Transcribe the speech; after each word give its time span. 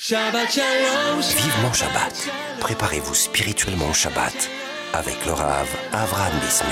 Shabbat 0.00 0.48
Shalom. 0.48 1.20
Vivement 1.20 1.72
Shabbat. 1.72 2.30
Préparez-vous 2.60 3.16
spirituellement 3.16 3.88
au 3.90 3.92
Shabbat 3.92 4.48
avec 4.92 5.26
le 5.26 5.32
Rav 5.32 5.66
Avram 5.92 6.32
Bismuth. 6.40 6.70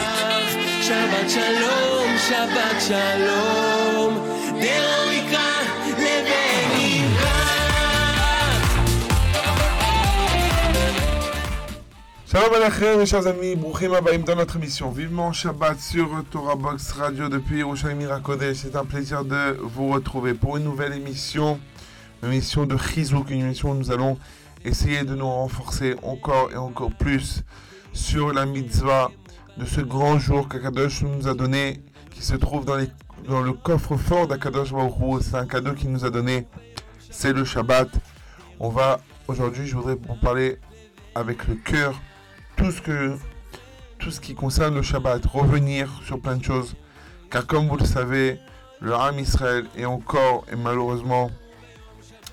Shabbat 0.80 1.28
Shalom, 1.28 2.16
Shabbat 2.16 2.80
Shalom. 2.80 4.14
Shalom 12.30 12.54
alachem, 12.54 12.98
mes 13.00 13.06
chers 13.06 13.26
amis, 13.26 13.56
Brouchim 13.56 13.92
Abaim 13.92 14.18
dans 14.18 14.36
notre 14.36 14.54
émission 14.54 14.92
Vivement 14.92 15.32
Shabbat 15.32 15.80
sur 15.80 16.08
Torah 16.30 16.54
Box 16.54 16.92
Radio 16.92 17.28
depuis 17.28 17.58
Yerushalayim 17.58 18.20
Kodesh. 18.22 18.58
C'est 18.58 18.76
un 18.76 18.84
plaisir 18.84 19.24
de 19.24 19.58
vous 19.60 19.88
retrouver 19.88 20.34
pour 20.34 20.58
une 20.58 20.64
nouvelle 20.64 20.92
émission 20.92 21.58
une 22.22 22.28
émission 22.28 22.66
de 22.66 22.76
Chizouk, 22.76 23.30
une 23.30 23.40
émission 23.40 23.72
où 23.72 23.74
nous 23.74 23.90
allons 23.90 24.18
essayer 24.64 25.04
de 25.04 25.14
nous 25.14 25.28
renforcer 25.28 25.94
encore 26.02 26.50
et 26.52 26.56
encore 26.56 26.92
plus 26.92 27.42
sur 27.92 28.32
la 28.32 28.46
mitzvah 28.46 29.10
de 29.56 29.64
ce 29.64 29.80
grand 29.80 30.18
jour 30.18 30.48
qu'Akadosh 30.48 31.02
nous 31.02 31.28
a 31.28 31.34
donné, 31.34 31.80
qui 32.10 32.22
se 32.22 32.34
trouve 32.34 32.64
dans, 32.64 32.76
le 32.76 33.52
coffre-fort 33.52 34.26
d'Akadosh 34.26 34.72
Baruch. 34.72 35.22
C'est 35.22 35.36
un 35.36 35.46
cadeau 35.46 35.72
qu'il 35.72 35.90
nous 35.90 36.04
a 36.04 36.10
donné, 36.10 36.46
c'est 37.10 37.32
le 37.32 37.44
Shabbat. 37.44 37.88
On 38.60 38.68
va, 38.68 39.00
aujourd'hui, 39.28 39.66
je 39.66 39.76
voudrais 39.76 39.94
vous 39.94 40.14
parler 40.16 40.58
avec 41.14 41.46
le 41.46 41.54
cœur 41.54 42.00
tout 42.56 42.70
ce 42.70 42.80
que 42.80 43.16
tout 43.98 44.10
ce 44.10 44.20
qui 44.20 44.34
concerne 44.34 44.74
le 44.74 44.82
Shabbat, 44.82 45.24
revenir 45.26 45.90
sur 46.04 46.20
plein 46.20 46.36
de 46.36 46.44
choses, 46.44 46.74
car 47.30 47.46
comme 47.46 47.66
vous 47.66 47.78
le 47.78 47.84
savez, 47.84 48.38
le 48.80 48.94
Ham 48.94 49.18
Israël 49.18 49.64
est 49.74 49.86
encore 49.86 50.44
et 50.52 50.56
malheureusement 50.56 51.30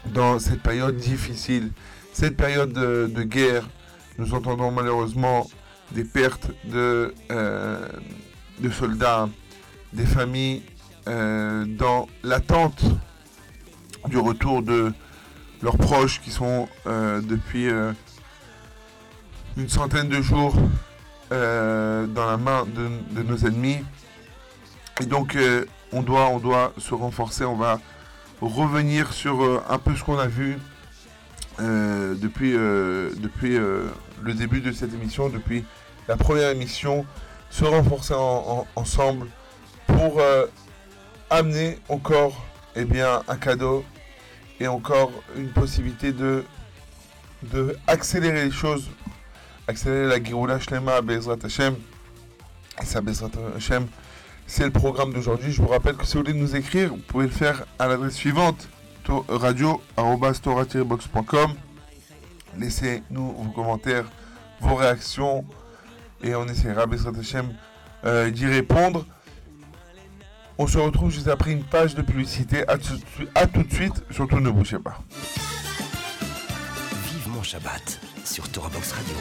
dans 0.07 0.39
cette 0.39 0.61
période 0.61 0.97
difficile, 0.97 1.71
cette 2.11 2.37
période 2.37 2.73
de, 2.73 3.23
guerre, 3.23 3.67
nous 4.17 4.33
entendons 4.33 4.71
malheureusement 4.71 5.47
des 5.91 6.03
pertes 6.03 6.51
de, 6.65 7.13
euh, 7.31 7.87
soldats, 8.71 9.29
des 9.93 10.05
familles 10.05 10.63
euh, 11.07 11.65
dans 11.65 12.07
l'attente 12.23 12.83
du 14.07 14.17
retour 14.17 14.61
de 14.61 14.93
leurs 15.61 15.77
proches 15.77 16.21
qui 16.21 16.31
sont 16.31 16.67
euh, 16.87 17.21
depuis 17.21 17.69
une 19.57 19.69
centaine 19.69 20.09
de 20.09 20.21
jours 20.21 20.55
dans 21.31 22.27
la 22.27 22.37
main 22.37 22.65
de, 22.65 23.15
de 23.15 23.23
nos 23.23 23.37
ennemis. 23.37 23.79
Et 25.01 25.05
donc 25.05 25.35
on, 25.91 26.03
doit, 26.03 26.27
on 26.29 26.37
doit 26.37 26.73
se 26.77 26.93
renforcer, 26.93 27.43
on 27.43 27.55
va 27.55 27.79
revenir 28.47 29.13
sur 29.13 29.43
euh, 29.43 29.61
un 29.69 29.77
peu 29.79 29.95
ce 29.95 30.03
qu'on 30.03 30.17
a 30.19 30.27
vu 30.27 30.57
euh, 31.59 32.15
depuis, 32.15 32.53
euh, 32.55 33.09
le 34.21 34.33
début 34.33 34.61
de 34.61 34.71
cette 34.71 34.93
émission, 34.93 35.29
depuis 35.29 35.63
la 36.07 36.17
première 36.17 36.49
émission, 36.49 37.05
se 37.49 37.63
renforcer 37.65 38.13
en- 38.13 38.19
en- 38.19 38.67
ensemble 38.75 39.27
pour 39.87 40.19
amener 41.29 41.77
encore 41.89 42.43
eh 42.75 42.85
bien, 42.85 43.21
un 43.27 43.35
cadeau 43.37 43.83
et 44.59 44.67
encore 44.67 45.11
une 45.37 45.49
possibilité 45.49 46.11
de, 46.11 46.43
accélérer 47.87 48.45
les 48.45 48.51
choses 48.51 48.89
accélérer 49.67 50.07
la 50.07 50.23
Géoula 50.23 50.59
Shlema 50.59 50.95
à 50.95 51.01
Bezrat 51.01 51.37
Hashem. 51.43 51.75
Et 52.81 52.85
ça, 52.85 53.01
Bezrat 53.01 53.29
Hashem, 53.55 53.87
c'est 54.47 54.65
le 54.65 54.71
programme 54.71 55.13
d'aujourd'hui. 55.13 55.51
Je 55.51 55.61
vous 55.61 55.67
rappelle 55.69 55.95
que 55.95 56.05
si 56.05 56.13
vous 56.13 56.19
voulez 56.23 56.33
nous 56.33 56.55
écrire, 56.55 56.89
vous 56.89 56.97
pouvez 56.97 57.25
le 57.25 57.31
faire 57.31 57.65
à 57.79 57.87
l'adresse 57.87 58.15
suivante 58.15 58.67
radio-box.com. 59.29 61.53
Laissez-nous 62.57 63.31
vos 63.33 63.51
commentaires, 63.51 64.05
vos 64.61 64.75
réactions 64.75 65.43
et 66.21 66.35
on 66.35 66.45
essaiera, 66.47 66.85
euh, 68.05 68.29
d'y 68.29 68.45
répondre. 68.45 69.05
On 70.57 70.67
se 70.67 70.77
retrouve 70.77 71.09
juste 71.11 71.27
après 71.27 71.51
une 71.51 71.63
page 71.63 71.95
de 71.95 72.01
publicité. 72.03 72.63
À 72.69 72.77
tout, 72.77 72.93
de 73.63 73.73
suite- 73.73 74.03
surtout 74.11 74.39
ne 74.39 74.51
bougez 74.51 74.77
pas. 74.77 74.99
Vivement 77.11 77.41
Shabbat 77.41 77.99
sur 78.23 78.47
Torah 78.49 78.69
Radio. 78.69 79.15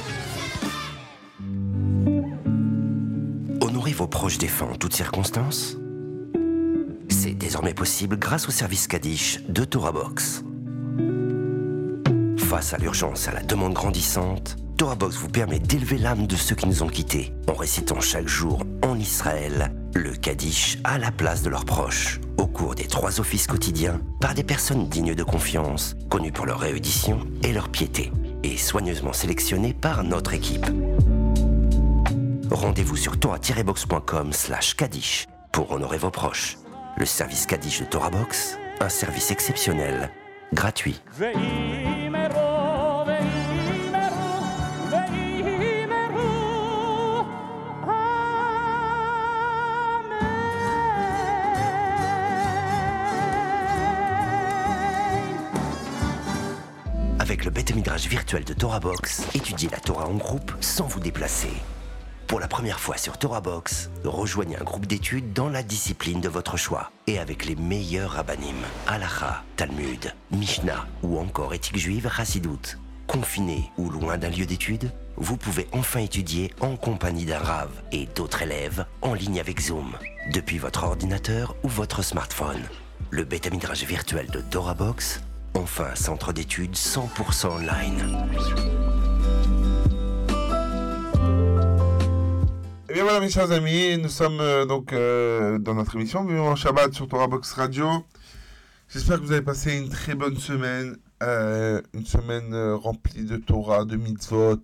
Vos 3.91 4.07
proches 4.07 4.39
défunts 4.39 4.69
en 4.73 4.77
toutes 4.77 4.95
circonstances. 4.95 5.77
C'est 7.11 7.35
désormais 7.35 7.75
possible 7.75 8.17
grâce 8.17 8.49
au 8.49 8.51
service 8.51 8.87
Kaddish 8.87 9.41
de 9.49 9.65
Torah 9.65 9.93
Box. 9.93 10.45
Face 12.39 12.73
à 12.73 12.79
l'urgence 12.79 13.29
à 13.29 13.33
la 13.33 13.43
demande 13.43 13.75
grandissante, 13.75 14.57
Torah 14.79 14.95
Box 14.95 15.17
vous 15.17 15.29
permet 15.29 15.59
d'élever 15.59 15.99
l'âme 15.99 16.27
de 16.27 16.37
ceux 16.37 16.55
qui 16.55 16.69
nous 16.69 16.83
ont 16.83 16.89
quittés 16.89 17.35
en 17.49 17.55
récitant 17.55 18.01
chaque 18.01 18.29
jour 18.29 18.65
en 18.83 18.99
Israël 18.99 19.75
le 19.95 20.13
Kaddish 20.13 20.79
à 20.85 20.97
la 20.97 21.11
place 21.11 21.43
de 21.43 21.51
leurs 21.51 21.67
proches 21.67 22.19
au 22.39 22.47
cours 22.47 22.75
des 22.75 22.87
trois 22.87 23.21
offices 23.21 23.47
quotidiens 23.47 24.01
par 24.21 24.33
des 24.33 24.45
personnes 24.45 24.89
dignes 24.89 25.15
de 25.15 25.25
confiance, 25.25 25.97
connues 26.09 26.33
pour 26.33 26.47
leur 26.47 26.61
réédition 26.61 27.19
et 27.43 27.53
leur 27.53 27.69
piété, 27.69 28.11
et 28.43 28.57
soigneusement 28.57 29.13
sélectionnées 29.13 29.75
par 29.75 30.03
notre 30.03 30.33
équipe 30.33 30.67
rendez-vous 32.55 32.97
sur 32.97 33.19
torah-box.com 33.19 34.33
slash 34.33 34.75
kadish 34.75 35.27
pour 35.53 35.71
honorer 35.71 35.99
vos 35.99 36.11
proches. 36.11 36.57
Le 36.97 37.07
service 37.07 37.47
Kadish 37.47 37.81
de 37.81 37.85
Torah 37.87 38.11
Box, 38.11 38.59
un 38.81 38.89
service 38.89 39.31
exceptionnel, 39.31 40.11
gratuit. 40.53 41.01
Avec 57.19 57.45
le 57.45 57.51
bête 57.51 57.75
midrage 57.75 58.07
virtuel 58.07 58.45
de 58.45 58.53
Torah 58.53 58.81
Box, 58.81 59.27
étudiez 59.35 59.71
la 59.71 59.79
Torah 59.79 60.07
en 60.07 60.15
groupe 60.15 60.53
sans 60.61 60.87
vous 60.87 61.01
déplacer. 61.01 61.51
Pour 62.33 62.41
la 62.41 62.49
première 62.49 62.81
fois 62.81 62.97
sur 62.97 63.19
Torah 63.19 63.43
Box, 63.43 63.91
rejoignez 64.05 64.57
un 64.57 64.65
groupe 64.65 64.87
d'études 64.87 65.35
dans 65.35 65.51
la 65.51 65.63
discipline 65.63 66.23
de 66.23 66.31
votre 66.31 66.57
choix 66.57 66.91
et 67.07 67.19
avec 67.19 67.45
les 67.45 67.57
meilleurs 67.57 68.13
rabbinim, 68.13 68.57
Halacha, 68.87 69.43
Talmud, 69.57 70.15
Mishnah 70.31 70.87
ou 71.03 71.19
encore 71.19 71.53
éthique 71.53 71.77
juive 71.77 72.11
Chassidoute. 72.11 72.79
Confiné 73.07 73.71
ou 73.77 73.91
loin 73.91 74.17
d'un 74.17 74.31
lieu 74.31 74.47
d'études, 74.47 74.91
vous 75.19 75.37
pouvez 75.37 75.69
enfin 75.73 76.01
étudier 76.01 76.55
en 76.61 76.77
compagnie 76.77 77.27
d'un 77.27 77.39
Rav 77.39 77.69
et 77.93 78.07
d'autres 78.07 78.41
élèves 78.41 78.87
en 79.03 79.13
ligne 79.13 79.39
avec 79.39 79.61
Zoom, 79.61 79.93
depuis 80.33 80.57
votre 80.57 80.85
ordinateur 80.85 81.55
ou 81.63 81.69
votre 81.69 82.01
smartphone. 82.01 82.63
Le 83.11 83.25
bêta 83.25 83.51
midrash 83.51 83.85
virtuel 83.85 84.29
de 84.29 84.41
Torah 84.41 84.73
Box, 84.73 85.21
enfin 85.53 85.95
centre 85.95 86.33
d'études 86.33 86.77
100% 86.77 87.49
online. 87.49 89.02
Et 92.93 92.95
bien 92.97 93.05
voilà 93.05 93.21
mes 93.21 93.31
chers 93.31 93.51
amis, 93.53 93.97
nous 93.97 94.11
sommes 94.11 94.41
euh, 94.43 94.67
donc 94.67 94.93
euh, 94.93 95.59
dans 95.59 95.73
notre 95.73 95.97
émission 95.97 96.27
Vivement 96.27 96.55
Shabbat 96.55 96.93
sur 96.93 97.09
Torah 97.09 97.27
Box 97.27 97.55
Radio. 97.55 97.89
J'espère 98.91 99.17
que 99.19 99.23
vous 99.25 99.33
avez 99.33 99.41
passé 99.41 99.79
une 99.79 99.89
très 99.89 100.15
bonne 100.15 100.37
semaine, 100.37 100.99
euh, 101.23 101.81
une 101.95 102.05
semaine 102.05 102.55
remplie 102.75 103.25
de 103.25 103.39
Torah, 103.39 103.87
de 103.87 103.97
mitzvot, 103.97 104.61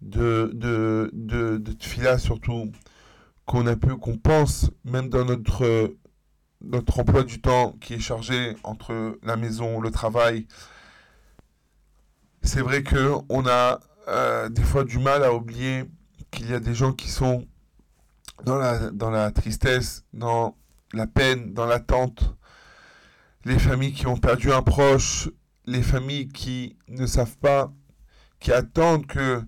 de, 0.00 0.52
de, 0.54 1.10
de, 1.12 1.58
de 1.58 2.16
surtout, 2.16 2.72
qu'on 3.44 3.66
a 3.66 3.76
pu, 3.76 3.94
qu'on 3.98 4.16
pense, 4.16 4.70
même 4.86 5.10
dans 5.10 5.26
notre, 5.26 5.92
notre 6.62 7.00
emploi 7.00 7.24
du 7.24 7.42
temps 7.42 7.72
qui 7.78 7.92
est 7.92 8.00
chargé 8.00 8.56
entre 8.62 9.18
la 9.22 9.36
maison, 9.36 9.82
le 9.82 9.90
travail. 9.90 10.46
C'est 12.40 12.62
vrai 12.62 12.82
que 12.82 13.16
on 13.28 13.46
a 13.46 13.80
des 14.48 14.62
fois 14.62 14.84
du 14.84 14.98
mal 14.98 15.22
à 15.22 15.34
oublier 15.34 15.84
qu'il 16.34 16.50
y 16.50 16.54
a 16.54 16.60
des 16.60 16.74
gens 16.74 16.92
qui 16.92 17.08
sont 17.08 17.46
dans 18.44 18.56
la, 18.56 18.90
dans 18.90 19.10
la 19.10 19.30
tristesse, 19.30 20.04
dans 20.12 20.56
la 20.92 21.06
peine, 21.06 21.54
dans 21.54 21.66
l'attente, 21.66 22.34
les 23.44 23.58
familles 23.58 23.92
qui 23.92 24.06
ont 24.06 24.16
perdu 24.16 24.52
un 24.52 24.62
proche, 24.62 25.30
les 25.66 25.82
familles 25.82 26.28
qui 26.28 26.76
ne 26.88 27.06
savent 27.06 27.38
pas, 27.38 27.72
qui 28.40 28.52
attendent 28.52 29.06
que 29.06 29.42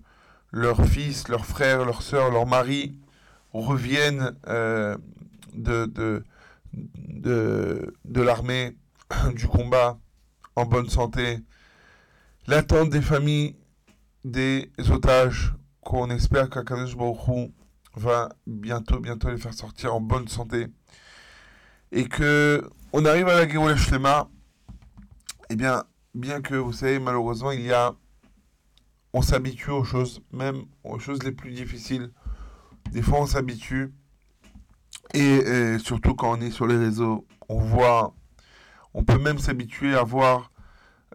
leur 0.51 0.85
fils, 0.85 1.27
leur 1.27 1.45
frère, 1.45 1.85
leur 1.85 2.01
soeur, 2.01 2.31
leur 2.31 2.47
mari 2.47 2.95
reviennent 3.53 4.35
euh, 4.47 4.97
de, 5.53 5.85
de, 5.85 6.23
de, 6.73 7.93
de 8.05 8.21
l'armée, 8.21 8.77
du 9.35 9.47
combat, 9.47 9.99
en 10.55 10.65
bonne 10.65 10.89
santé. 10.89 11.39
L'attente 12.47 12.89
des 12.89 13.01
familles 13.01 13.55
des 14.23 14.71
otages 14.89 15.53
qu'on 15.87 16.09
espère 16.09 16.49
qu'Akadosh 16.49 16.97
Baruch 16.97 17.29
Hu 17.29 17.53
va 17.95 18.27
bientôt, 18.45 18.99
bientôt 18.99 19.29
les 19.29 19.37
faire 19.37 19.53
sortir 19.53 19.95
en 19.95 20.01
bonne 20.01 20.27
santé. 20.27 20.67
Et 21.93 22.09
que 22.09 22.69
on 22.91 23.05
arrive 23.05 23.29
à 23.29 23.35
la 23.35 23.47
Géoula 23.47 23.77
Shlema, 23.77 24.29
eh 25.49 25.55
bien, 25.55 25.85
bien 26.13 26.41
que, 26.41 26.55
vous 26.55 26.73
savez, 26.73 26.99
malheureusement, 26.99 27.51
il 27.51 27.61
y 27.61 27.71
a... 27.71 27.95
On 29.13 29.21
s'habitue 29.21 29.69
aux 29.69 29.85
choses, 29.85 30.21
même 30.33 30.65
aux 30.83 30.99
choses 30.99 31.23
les 31.23 31.31
plus 31.31 31.51
difficiles. 31.51 32.11
Des 32.91 33.01
fois, 33.01 33.21
on 33.21 33.25
s'habitue. 33.25 33.93
Et, 35.13 35.77
surtout 35.79 36.15
quand 36.15 36.37
on 36.37 36.41
est 36.41 36.51
sur 36.51 36.67
les 36.67 36.77
réseaux, 36.77 37.25
on 37.47 37.59
voit... 37.59 38.13
On 38.93 39.05
peut 39.05 39.19
même 39.19 39.39
s'habituer 39.39 39.95
à 39.95 40.03
voir, 40.03 40.51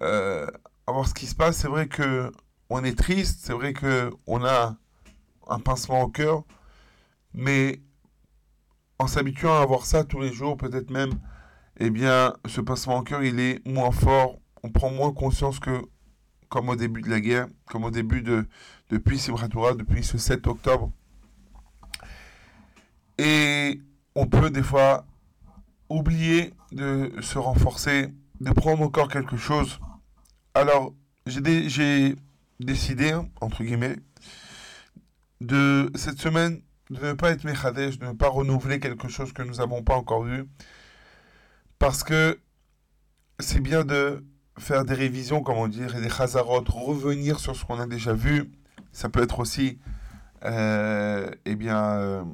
euh, 0.00 0.46
à 0.86 0.92
voir 0.92 1.06
ce 1.06 1.12
qui 1.12 1.26
se 1.26 1.34
passe. 1.34 1.58
C'est 1.58 1.68
vrai 1.68 1.88
que 1.88 2.32
on 2.72 2.84
est 2.84 2.96
triste, 2.96 3.40
c'est 3.44 3.52
vrai 3.52 3.72
que 3.72 4.10
on 4.26 4.44
a 4.44 4.76
un 5.48 5.58
pincement 5.58 6.02
au 6.02 6.08
cœur, 6.08 6.44
mais 7.34 7.80
en 8.98 9.06
s'habituant 9.06 9.60
à 9.60 9.66
voir 9.66 9.84
ça 9.84 10.04
tous 10.04 10.20
les 10.20 10.32
jours, 10.32 10.56
peut-être 10.56 10.90
même, 10.90 11.12
eh 11.78 11.90
bien, 11.90 12.34
ce 12.46 12.60
pincement 12.60 12.98
au 12.98 13.02
cœur, 13.02 13.22
il 13.22 13.40
est 13.40 13.66
moins 13.66 13.90
fort. 13.90 14.38
On 14.62 14.70
prend 14.70 14.90
moins 14.90 15.12
conscience 15.12 15.58
que, 15.58 15.82
comme 16.48 16.68
au 16.68 16.76
début 16.76 17.02
de 17.02 17.10
la 17.10 17.20
guerre, 17.20 17.46
comme 17.66 17.84
au 17.84 17.90
début 17.90 18.22
de, 18.22 18.46
depuis 18.88 19.18
Simratura, 19.18 19.74
depuis 19.74 20.04
ce 20.04 20.16
7 20.16 20.46
octobre. 20.46 20.90
Et 23.18 23.80
on 24.14 24.26
peut 24.26 24.50
des 24.50 24.62
fois 24.62 25.04
oublier 25.88 26.54
de 26.70 27.12
se 27.20 27.38
renforcer, 27.38 28.08
de 28.40 28.50
prendre 28.52 28.82
encore 28.82 29.08
quelque 29.08 29.36
chose. 29.36 29.78
Alors, 30.54 30.94
j'ai 31.26 32.14
décidé, 32.64 33.14
entre 33.40 33.64
guillemets, 33.64 33.96
de 35.40 35.90
cette 35.94 36.20
semaine 36.20 36.62
de 36.90 37.06
ne 37.06 37.12
pas 37.14 37.30
être 37.30 37.44
Mechadesh, 37.44 37.98
de 37.98 38.06
ne 38.06 38.12
pas 38.12 38.28
renouveler 38.28 38.78
quelque 38.80 39.08
chose 39.08 39.32
que 39.32 39.42
nous 39.42 39.54
n'avons 39.54 39.82
pas 39.82 39.96
encore 39.96 40.24
vu. 40.24 40.44
Parce 41.78 42.04
que 42.04 42.38
c'est 43.40 43.60
bien 43.60 43.84
de 43.84 44.24
faire 44.58 44.84
des 44.84 44.94
révisions, 44.94 45.42
comment 45.42 45.68
dire, 45.68 45.96
et 45.96 46.00
des 46.00 46.10
chazarot, 46.10 46.64
revenir 46.68 47.40
sur 47.40 47.56
ce 47.56 47.64
qu'on 47.64 47.80
a 47.80 47.86
déjà 47.86 48.12
vu. 48.12 48.52
Ça 48.92 49.08
peut 49.08 49.22
être 49.22 49.38
aussi, 49.40 49.78
euh, 50.44 51.30
eh 51.44 51.56
bien, 51.56 51.94
euh, 51.94 52.24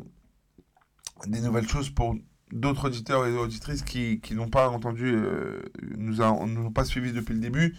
des 1.26 1.40
nouvelles 1.40 1.68
choses 1.68 1.90
pour 1.90 2.16
d'autres 2.52 2.86
auditeurs 2.86 3.26
et 3.26 3.32
auditrices 3.36 3.82
qui, 3.82 4.20
qui 4.20 4.34
n'ont 4.34 4.48
pas 4.48 4.68
entendu, 4.70 5.14
euh, 5.14 5.60
nous 5.96 6.16
n'ont 6.16 6.72
pas 6.72 6.84
suivi 6.84 7.12
depuis 7.12 7.34
le 7.34 7.40
début. 7.40 7.76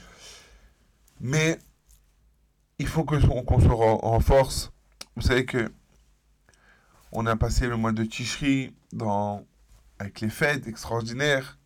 Mais 1.19 1.60
il 2.80 2.88
faut 2.88 3.04
qu'on 3.04 3.20
se 3.60 3.68
renforce. 3.68 4.72
Vous 5.16 5.22
savez 5.22 5.46
que 5.46 5.72
on 7.12 7.26
a 7.26 7.36
passé 7.36 7.68
le 7.68 7.76
mois 7.76 7.92
de 7.92 8.04
Tishri 8.04 8.74
dans, 8.94 9.46
avec 10.00 10.22
les 10.22 10.30
fêtes 10.30 10.68
extraordinaires. 10.68 11.58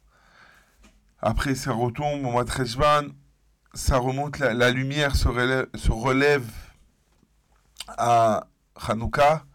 Après, 1.21 1.54
ça 1.56 1.71
retombe 1.71 2.25
au 2.25 2.31
mois 2.31 2.44
de 2.44 2.51
Rejvan. 2.51 3.10
Ça 3.74 3.98
remonte, 3.98 4.39
la, 4.39 4.71
lumière 4.71 5.15
se 5.15 5.27
relève, 5.27 6.50
à 7.88 8.48
Hanouka. 8.75 9.45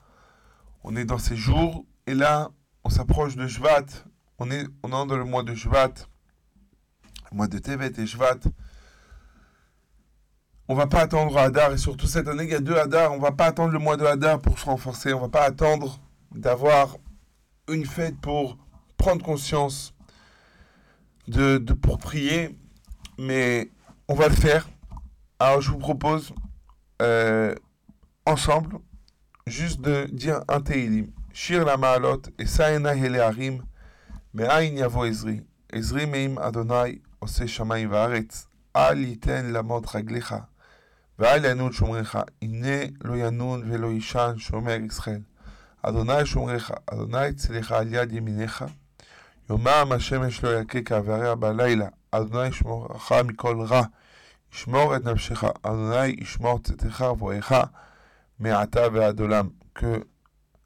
On 0.85 0.95
est 0.97 1.05
dans 1.05 1.19
ces 1.19 1.37
jours. 1.37 1.85
Et 2.07 2.15
là, 2.15 2.51
on 2.85 2.91
s'approche 2.91 3.37
de 3.37 3.47
Shvat. 3.47 3.87
On 4.39 4.51
est, 4.51 4.67
on 4.83 4.89
est 4.89 5.07
dans 5.07 5.17
le 5.17 5.25
mois 5.25 5.43
de 5.43 5.55
Shvat. 5.55 5.95
Le 7.31 7.37
mois 7.37 7.49
de 7.49 7.59
Tevet 7.59 7.93
et 7.99 8.07
Shvat 8.07 8.41
on 10.69 10.75
va 10.75 10.87
pas 10.87 11.01
attendre 11.01 11.37
Hadar, 11.39 11.73
et 11.73 11.79
surtout 11.79 12.07
cette 12.07 12.29
année, 12.29 12.45
il 12.45 12.51
y 12.51 12.55
a 12.55 12.61
deux 12.61 12.77
Hadar, 12.77 13.13
on 13.13 13.19
va 13.19 13.33
pas 13.33 13.47
attendre 13.47 13.73
le 13.73 13.79
mois 13.79 13.97
de 13.97 14.05
Hadar 14.05 14.39
pour 14.39 14.59
se 14.59 14.67
renforcer, 14.67 15.15
on 15.15 15.21
va 15.21 15.29
pas 15.29 15.45
attendre 15.45 15.99
d'avoir 16.35 16.97
une 17.69 17.87
fête 17.87 18.19
pour 18.21 18.59
prendre 18.99 19.25
conscience, 19.25 19.95
de, 21.27 21.59
pour 21.59 21.99
prier, 21.99 22.59
mais 23.19 23.71
on 24.09 24.15
va 24.15 24.29
le 24.29 24.35
faire. 24.35 24.69
Alors 25.39 25.61
je 25.61 25.71
vous 25.71 25.79
propose 25.79 26.35
euh, 27.01 27.55
ensemble 28.27 28.79
juste 29.47 29.81
de 29.81 30.05
dire 30.13 30.43
un 30.49 30.61
Teilim. 30.61 31.11
Shir 31.33 31.65
la 31.65 31.77
ma'alot, 31.77 32.23
et 32.39 32.47
sa'ena 32.47 32.95
hele 32.95 33.21
harim, 33.21 33.63
me'ain 34.35 34.75
yavo 34.77 35.05
Ezri, 35.05 35.43
Ezri 35.73 36.07
me'im 36.07 36.37
Adonai, 36.39 37.01
ose 37.21 37.47
shamayim 37.47 37.89
va'aretz, 37.89 38.49
al 38.75 38.99
yiten 38.99 39.53
lamot 39.53 39.87
raglecha. 39.87 40.49
ואל 41.19 41.45
ינון 41.45 41.73
שומריך, 41.73 42.19
הנה 42.43 42.77
לא 43.05 43.17
ינון 43.17 43.73
ולא 43.73 43.87
יישן 43.87 44.35
שומר 44.37 44.77
ישראל. 44.87 45.21
אדוני 45.83 46.27
שומריך, 46.27 46.73
אדוני 46.87 47.33
צליך 47.37 47.73
על 47.73 47.95
יד 47.95 48.13
ימיניך. 48.13 48.65
יומם 49.51 49.89
השמש 49.91 50.45
לא 50.45 50.49
יככה 50.49 51.01
והרע 51.05 51.35
בלילה, 51.35 51.89
אדוני 52.11 52.49
ישמורך 52.49 53.13
מכל 53.13 53.61
רע. 53.61 53.83
ישמור 54.55 54.97
את 54.97 55.05
נפשך, 55.05 55.45
אדוני 55.63 56.07
ישמור 56.07 56.59
צאתך 56.59 57.05
ובואך 57.13 57.53
מעתה 58.39 58.81
ועד 58.93 59.21
עולם. 59.21 59.49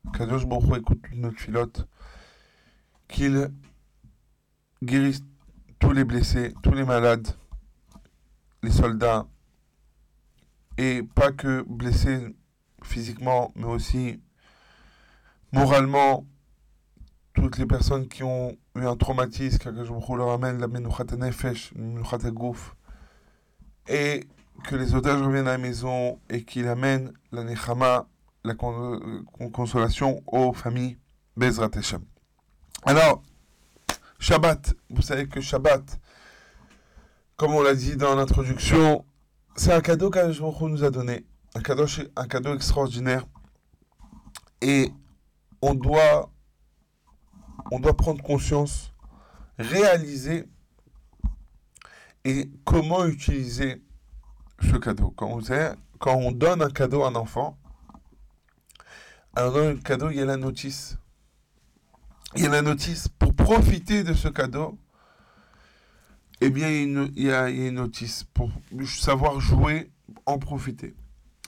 Baruch 0.05 0.45
Hu 0.45 0.77
écoute 0.77 1.05
nos 1.13 1.31
filotes, 1.31 1.87
qu'il 3.09 3.51
guérisse 4.83 5.21
tous 5.79 5.93
les 5.93 6.85
malades, 6.85 7.29
les 8.63 8.71
soldats, 8.71 9.27
et 10.79 11.03
pas 11.03 11.33
que 11.33 11.65
blessés 11.69 12.35
physiquement, 12.83 13.53
mais 13.55 13.67
aussi 13.67 14.21
moralement, 15.53 16.27
toutes 17.35 17.59
les 17.59 17.67
personnes 17.67 18.09
qui 18.09 18.23
ont 18.23 18.57
eu 18.77 18.85
un 18.85 18.97
traumatisme, 18.97 19.85
je 19.85 20.15
leur 20.15 20.31
amène 20.31 20.59
la 20.59 20.69
nefesh, 20.69 21.73
gouf, 22.33 22.75
et 23.89 24.27
que 24.65 24.77
les 24.77 24.95
otages 24.95 25.21
reviennent 25.21 25.49
à 25.49 25.53
la 25.53 25.59
maison 25.59 26.19
et 26.29 26.45
qu'ils 26.45 26.69
amènent 26.69 27.13
la 27.33 27.45
nechama, 27.45 28.07
la 28.45 28.55
consolation 28.55 30.23
aux 30.27 30.53
familles 30.53 30.99
Bezrat 31.37 31.71
Hashem. 31.75 32.03
Alors, 32.85 33.23
Shabbat, 34.19 34.75
vous 34.91 35.03
savez 35.03 35.27
que 35.27 35.41
Shabbat, 35.41 36.01
comme 37.37 37.55
on 37.55 37.63
l'a 37.63 37.75
dit 37.75 37.97
dans 37.97 38.15
l'introduction, 38.15 39.05
c'est 39.55 39.73
un 39.73 39.81
cadeau 39.81 40.11
qu'Akadosh 40.11 40.41
nous 40.63 40.85
a 40.85 40.91
donné, 40.91 41.27
un 41.55 41.61
cadeau, 41.61 41.87
un 42.17 42.55
extraordinaire. 42.55 43.27
Et 44.61 44.91
on 45.61 45.75
doit, 45.75 46.31
prendre 47.99 48.23
conscience, 48.23 48.93
réaliser 49.59 50.49
et 52.25 52.51
comment 52.65 53.05
utiliser 53.05 53.83
ce 54.61 54.77
cadeau. 54.77 55.11
Quand, 55.11 55.41
on 56.07 56.33
donne 56.33 56.63
un 56.63 56.71
cadeau 56.71 57.03
à 57.03 57.09
un 57.09 57.15
enfant, 57.15 57.59
le 59.37 59.75
cadeau, 59.77 60.11
il 60.11 60.17
y 60.17 60.21
a 60.21 60.25
la 60.25 60.37
notice. 60.37 60.99
Il 62.37 62.43
y 62.43 62.47
a 62.47 62.51
la 62.51 62.63
notice 62.63 63.09
pour 63.09 63.35
profiter 63.35 64.05
de 64.05 64.15
ce 64.15 64.29
cadeau 64.29 64.79
eh 66.45 66.51
bien, 66.51 66.69
il 66.71 67.23
y, 67.23 67.31
a, 67.31 67.49
une 67.51 67.77
notice 67.77 68.25
pour 68.35 68.51
savoir 68.85 69.39
jouer, 69.39 69.93
en 70.27 70.41
profiter. 70.41 70.97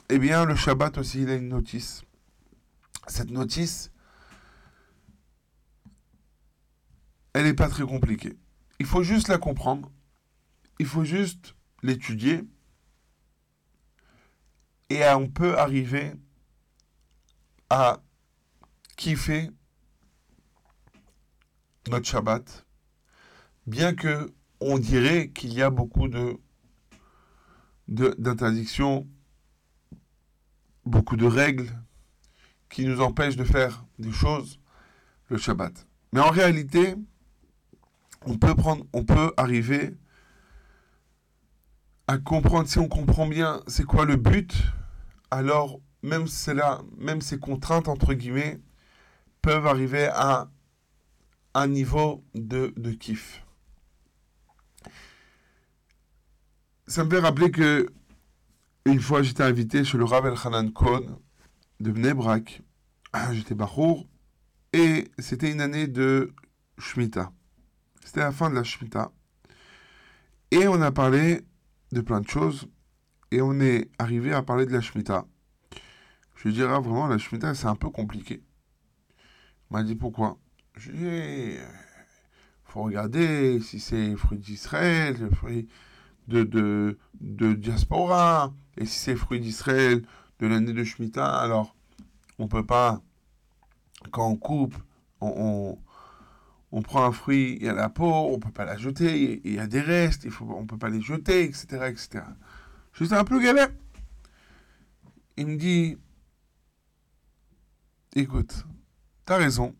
Eh 0.07 0.19
bien, 0.19 0.45
le 0.45 0.55
Shabbat 0.55 0.97
aussi, 0.97 1.23
il 1.23 1.29
a 1.29 1.35
une 1.35 1.49
notice. 1.49 2.03
Cette 3.05 3.29
notice, 3.29 3.91
elle 7.33 7.43
n'est 7.43 7.53
pas 7.53 7.67
très 7.67 7.83
compliquée. 7.83 8.37
Il 8.79 8.85
faut 8.85 9.03
juste 9.03 9.27
la 9.27 9.37
comprendre. 9.37 9.91
Il 10.79 10.85
faut 10.85 11.03
juste 11.03 11.55
l'étudier. 11.83 12.45
Et 14.89 15.03
on 15.09 15.27
peut 15.27 15.57
arriver 15.57 16.13
à 17.69 18.01
kiffer 18.95 19.49
notre 21.89 22.07
Shabbat, 22.07 22.65
bien 23.67 23.93
que 23.93 24.33
on 24.59 24.77
dirait 24.77 25.29
qu'il 25.29 25.53
y 25.53 25.61
a 25.61 25.69
beaucoup 25.69 26.07
de 26.07 26.37
d'interdictions, 27.87 29.07
beaucoup 30.85 31.17
de 31.17 31.25
règles 31.25 31.69
qui 32.69 32.85
nous 32.85 32.99
empêchent 32.99 33.35
de 33.35 33.43
faire 33.43 33.85
des 33.99 34.11
choses 34.11 34.59
le 35.29 35.37
Shabbat. 35.37 35.87
Mais 36.11 36.19
en 36.19 36.31
réalité, 36.31 36.95
on 38.25 38.37
peut 38.37 38.55
prendre, 38.55 38.85
on 38.91 39.03
peut 39.03 39.33
arriver 39.37 39.93
à 42.07 42.17
comprendre, 42.17 42.67
si 42.67 42.79
on 42.79 42.87
comprend 42.87 43.27
bien 43.27 43.61
c'est 43.67 43.83
quoi 43.83 44.05
le 44.05 44.15
but, 44.15 44.53
alors 45.31 45.79
même 46.01 46.27
cela, 46.27 46.81
même 46.97 47.21
ces 47.21 47.39
contraintes 47.39 47.87
entre 47.87 48.13
guillemets 48.13 48.59
peuvent 49.41 49.67
arriver 49.67 50.07
à 50.07 50.49
un 51.53 51.67
niveau 51.67 52.23
de, 52.33 52.73
de 52.77 52.91
kiff. 52.91 53.44
Ça 56.87 57.03
me 57.03 57.09
fait 57.09 57.19
rappeler 57.19 57.51
que 57.51 57.87
une 58.85 58.99
fois 58.99 59.23
j'étais 59.23 59.43
invité 59.43 59.83
chez 59.83 59.97
le 59.97 60.03
Rav 60.03 60.25
Hanan 60.45 60.71
Kohn 60.71 61.17
de 61.79 61.91
Bnebrak. 61.91 62.61
Ah, 63.13 63.33
j'étais 63.33 63.55
Bachour. 63.55 64.07
Et 64.73 65.09
c'était 65.19 65.51
une 65.51 65.61
année 65.61 65.87
de 65.87 66.33
Shemitah. 66.77 67.31
C'était 68.03 68.19
la 68.19 68.31
fin 68.31 68.49
de 68.49 68.55
la 68.55 68.63
Shemitah. 68.63 69.11
Et 70.51 70.67
on 70.67 70.81
a 70.81 70.91
parlé 70.91 71.41
de 71.91 72.01
plein 72.01 72.21
de 72.21 72.27
choses. 72.27 72.67
Et 73.31 73.41
on 73.41 73.59
est 73.59 73.89
arrivé 73.97 74.33
à 74.33 74.43
parler 74.43 74.65
de 74.65 74.73
la 74.73 74.81
Shemitah. 74.81 75.25
Je 76.35 76.49
dirais 76.49 76.79
vraiment, 76.79 77.07
la 77.07 77.17
Shemitah, 77.17 77.55
c'est 77.55 77.67
un 77.67 77.75
peu 77.75 77.89
compliqué. 77.89 78.43
On 79.69 79.77
m'a 79.77 79.83
dit 79.83 79.95
pourquoi. 79.95 80.37
Je 80.77 80.91
dis, 80.91 81.55
il 81.55 81.59
faut 82.65 82.83
regarder 82.83 83.59
si 83.61 83.79
c'est 83.79 84.15
fruit 84.15 84.37
d'Israël, 84.37 85.29
fruit 85.33 85.67
de, 86.27 86.43
de, 86.43 86.97
de 87.21 87.53
diaspora, 87.53 88.53
et 88.77 88.85
si 88.85 88.97
c'est 88.97 89.15
fruit 89.15 89.39
d'Israël 89.39 90.03
de 90.39 90.47
l'année 90.47 90.73
de 90.73 90.83
Shemitah, 90.83 91.37
alors 91.37 91.75
on 92.39 92.47
peut 92.47 92.65
pas, 92.65 93.01
quand 94.11 94.27
on 94.27 94.35
coupe, 94.35 94.75
on, 95.21 95.77
on, 96.71 96.81
prend 96.81 97.05
un 97.05 97.11
fruit, 97.11 97.57
il 97.59 97.65
y 97.65 97.69
a 97.69 97.73
la 97.73 97.89
peau, 97.89 98.11
on 98.11 98.39
peut 98.39 98.51
pas 98.51 98.65
la 98.65 98.77
jeter, 98.77 99.41
il 99.43 99.53
y 99.53 99.59
a 99.59 99.67
des 99.67 99.81
restes, 99.81 100.25
il 100.25 100.31
faut, 100.31 100.45
on 100.55 100.65
peut 100.65 100.77
pas 100.77 100.89
les 100.89 101.01
jeter, 101.01 101.43
etc., 101.43 101.65
etc. 101.87 102.23
Suis 102.93 103.13
un 103.13 103.23
peu 103.23 103.41
galère. 103.41 103.69
Il 105.37 105.47
me 105.47 105.57
dit, 105.57 105.97
écoute, 108.15 108.65
t'as 109.25 109.37
raison. 109.37 109.75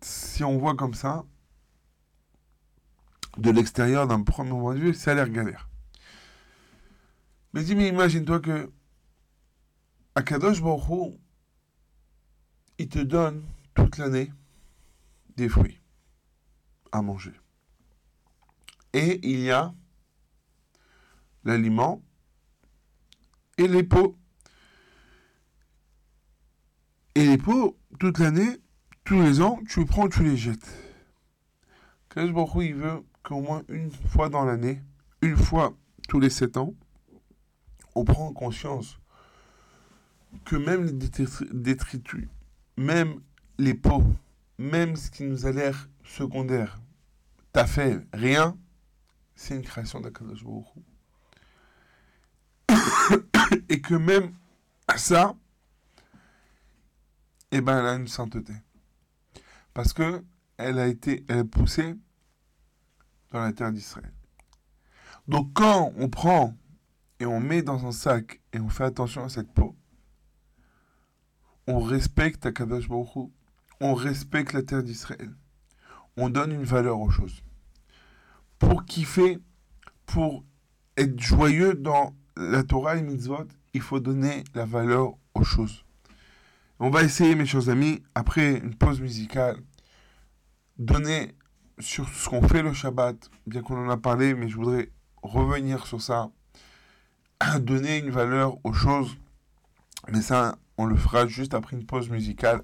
Si 0.00 0.44
on 0.44 0.58
voit 0.58 0.74
comme 0.74 0.94
ça, 0.94 1.24
de 3.38 3.50
l'extérieur, 3.50 4.06
d'un 4.06 4.22
premier 4.22 4.50
point 4.50 4.74
de 4.74 4.80
vue, 4.80 4.94
ça 4.94 5.12
a 5.12 5.14
l'air 5.14 5.28
galère. 5.28 5.68
Mais 7.54 7.62
dis, 7.62 7.74
mais 7.74 7.88
imagine-toi 7.88 8.40
que 8.40 8.70
Akadosh 10.14 10.62
Baruch 10.62 11.18
il 12.78 12.88
te 12.88 12.98
donne 12.98 13.44
toute 13.74 13.98
l'année 13.98 14.32
des 15.36 15.48
fruits 15.48 15.80
à 16.90 17.02
manger. 17.02 17.32
Et 18.92 19.20
il 19.22 19.40
y 19.40 19.50
a 19.50 19.72
l'aliment 21.44 22.02
et 23.58 23.68
les 23.68 23.82
pots. 23.82 24.16
Et 27.14 27.26
les 27.26 27.38
pots, 27.38 27.78
toute 28.00 28.18
l'année, 28.18 28.58
tous 29.04 29.20
les 29.20 29.40
ans, 29.40 29.60
tu 29.68 29.80
les 29.80 29.86
prends, 29.86 30.08
tu 30.08 30.24
les 30.24 30.36
jettes. 30.36 30.68
Akadosh 32.10 32.32
Baruch 32.32 32.64
il 32.64 32.74
veut 32.74 33.04
qu'au 33.22 33.40
moins 33.40 33.62
une 33.68 33.90
fois 33.90 34.28
dans 34.28 34.44
l'année, 34.44 34.82
une 35.20 35.36
fois 35.36 35.74
tous 36.08 36.20
les 36.20 36.30
sept 36.30 36.56
ans, 36.56 36.74
on 37.94 38.04
prend 38.04 38.32
conscience 38.32 38.98
que 40.44 40.56
même 40.56 40.84
les 40.84 40.92
détritus, 41.52 42.28
même 42.76 43.20
les 43.58 43.74
pots, 43.74 44.04
même 44.58 44.96
ce 44.96 45.10
qui 45.10 45.24
nous 45.24 45.46
a 45.46 45.52
l'air 45.52 45.88
secondaire, 46.04 46.80
t'as 47.52 47.66
fait 47.66 48.00
rien, 48.12 48.56
c'est 49.34 49.56
une 49.56 49.62
création 49.62 50.00
d'Akadosh 50.00 50.44
Et 53.68 53.80
que 53.80 53.94
même 53.94 54.34
à 54.88 54.96
ça, 54.96 55.34
eh 57.50 57.60
ben, 57.60 57.78
elle 57.78 57.86
a 57.86 57.94
une 57.94 58.08
sainteté. 58.08 58.54
Parce 59.74 59.92
que 59.92 60.24
elle 60.56 60.78
a 60.78 60.86
été, 60.86 61.24
elle 61.28 61.38
est 61.38 61.44
poussée 61.44 61.94
dans 63.32 63.40
la 63.40 63.52
terre 63.52 63.72
d'Israël. 63.72 64.12
Donc 65.28 65.52
quand 65.54 65.92
on 65.96 66.08
prend 66.08 66.54
et 67.20 67.26
on 67.26 67.40
met 67.40 67.62
dans 67.62 67.86
un 67.86 67.92
sac 67.92 68.40
et 68.52 68.60
on 68.60 68.68
fait 68.68 68.84
attention 68.84 69.24
à 69.24 69.28
cette 69.28 69.52
peau, 69.52 69.76
on 71.66 71.80
respecte 71.80 72.44
Akadash 72.46 72.88
Baruch 72.88 73.30
on 73.82 73.94
respecte 73.94 74.52
la 74.52 74.62
terre 74.62 74.84
d'Israël. 74.84 75.34
On 76.16 76.30
donne 76.30 76.52
une 76.52 76.62
valeur 76.62 77.00
aux 77.00 77.10
choses. 77.10 77.42
Pour 78.60 78.84
kiffer, 78.84 79.38
pour 80.06 80.44
être 80.96 81.18
joyeux 81.18 81.74
dans 81.74 82.14
la 82.36 82.62
Torah 82.62 82.96
et 82.96 83.02
Mitzvot, 83.02 83.48
il 83.74 83.80
faut 83.80 83.98
donner 83.98 84.44
la 84.54 84.64
valeur 84.64 85.14
aux 85.34 85.42
choses. 85.42 85.84
On 86.78 86.90
va 86.90 87.02
essayer, 87.02 87.34
mes 87.34 87.44
chers 87.44 87.68
amis, 87.68 88.02
après 88.14 88.58
une 88.58 88.76
pause 88.76 89.00
musicale, 89.00 89.56
donner 90.78 91.34
sur 91.82 92.08
ce 92.08 92.28
qu'on 92.28 92.46
fait 92.46 92.62
le 92.62 92.72
Shabbat, 92.72 93.30
bien 93.46 93.62
qu'on 93.62 93.76
en 93.76 93.90
a 93.90 93.96
parlé, 93.96 94.34
mais 94.34 94.48
je 94.48 94.56
voudrais 94.56 94.90
revenir 95.22 95.86
sur 95.86 96.00
ça, 96.00 96.30
donner 97.60 97.98
une 97.98 98.10
valeur 98.10 98.56
aux 98.64 98.72
choses, 98.72 99.16
mais 100.08 100.22
ça, 100.22 100.56
on 100.78 100.86
le 100.86 100.96
fera 100.96 101.26
juste 101.26 101.54
après 101.54 101.76
une 101.76 101.84
pause 101.84 102.08
musicale. 102.08 102.62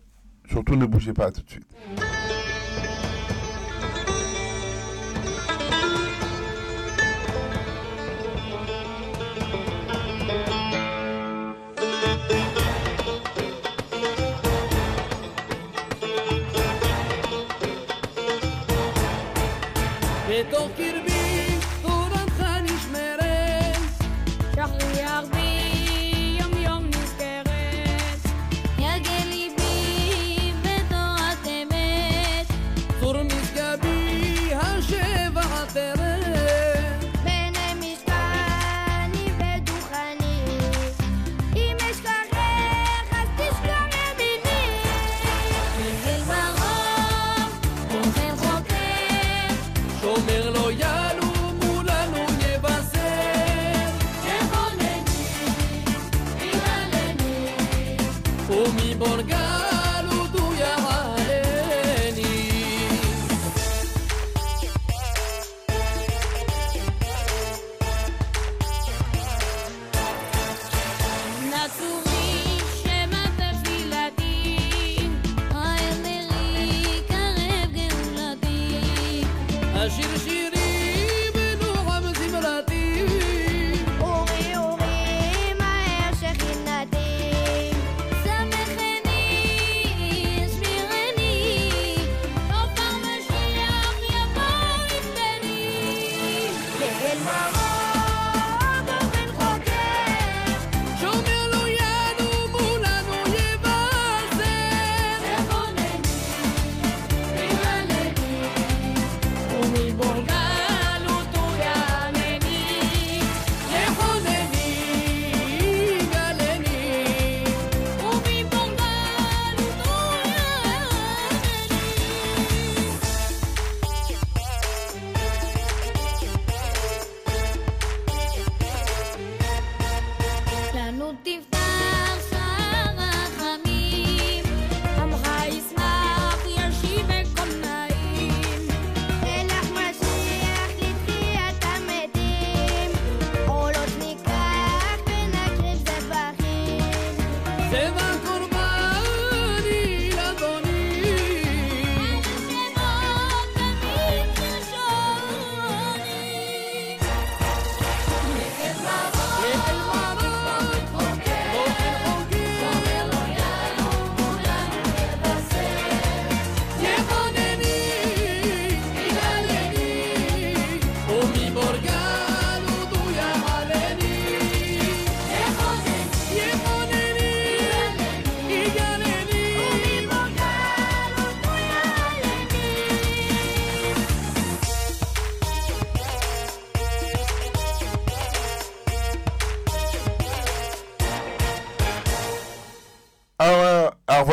Surtout 0.48 0.76
ne 0.76 0.86
bougez 0.86 1.12
pas 1.12 1.30
tout 1.30 1.42
de 1.42 1.50
suite. 1.50 1.66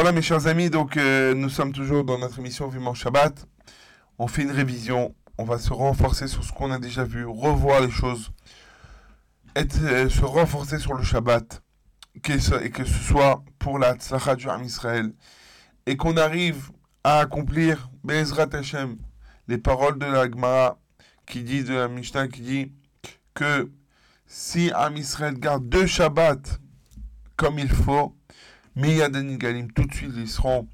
Voilà 0.06 0.18
mes 0.18 0.22
chers 0.22 0.46
amis, 0.46 0.70
donc 0.70 0.98
euh, 0.98 1.34
nous 1.34 1.50
sommes 1.50 1.74
toujours 1.74 2.04
dans 2.04 2.20
notre 2.20 2.38
émission 2.38 2.68
Vivement 2.68 2.94
Shabbat. 2.94 3.48
On 4.20 4.28
fait 4.28 4.44
une 4.44 4.52
révision, 4.52 5.16
on 5.40 5.46
va 5.46 5.58
se 5.58 5.74
renforcer 5.74 6.28
sur 6.28 6.44
ce 6.44 6.52
qu'on 6.52 6.70
a 6.70 6.78
déjà 6.78 7.04
vu, 7.04 7.26
revoir 7.26 7.82
les 7.82 7.90
choses, 7.90 8.32
être, 9.56 9.82
euh, 9.82 10.08
se 10.08 10.24
renforcer 10.24 10.78
sur 10.78 10.94
le 10.94 11.04
Shabbat, 11.04 11.64
que 12.22 12.38
ce, 12.38 12.54
et 12.64 12.70
que 12.70 12.86
ce 12.86 12.94
soit 13.04 13.44
pour 13.58 13.80
la 13.80 13.96
tzlacha 13.96 14.36
du 14.36 14.48
Ham 14.48 14.62
Israël, 14.64 15.12
et 15.88 15.98
qu'on 15.98 16.18
arrive 16.18 16.70
à 17.04 17.22
accomplir 17.22 17.90
Bezrat 18.04 18.50
Hashem, 18.54 18.98
les 19.48 19.58
paroles 19.58 19.98
de 19.98 20.06
la 20.06 20.30
Gemara 20.30 20.78
qui 21.26 21.42
dit, 21.42 21.64
de 21.64 21.74
la 21.74 21.88
Mishnah 21.88 22.28
qui 22.28 22.42
dit 22.42 22.72
que 23.34 23.72
si 24.28 24.70
Am 24.76 24.98
Israël 24.98 25.34
garde 25.40 25.68
deux 25.68 25.88
Shabbats 25.88 26.60
comme 27.38 27.58
il 27.58 27.70
faut, 27.70 28.16
Miyad 28.76 29.16
Galim, 29.38 29.72
tout 29.72 29.86
de 29.86 29.94
suite 29.94 30.12
ils 30.16 30.30
seront 30.30 30.68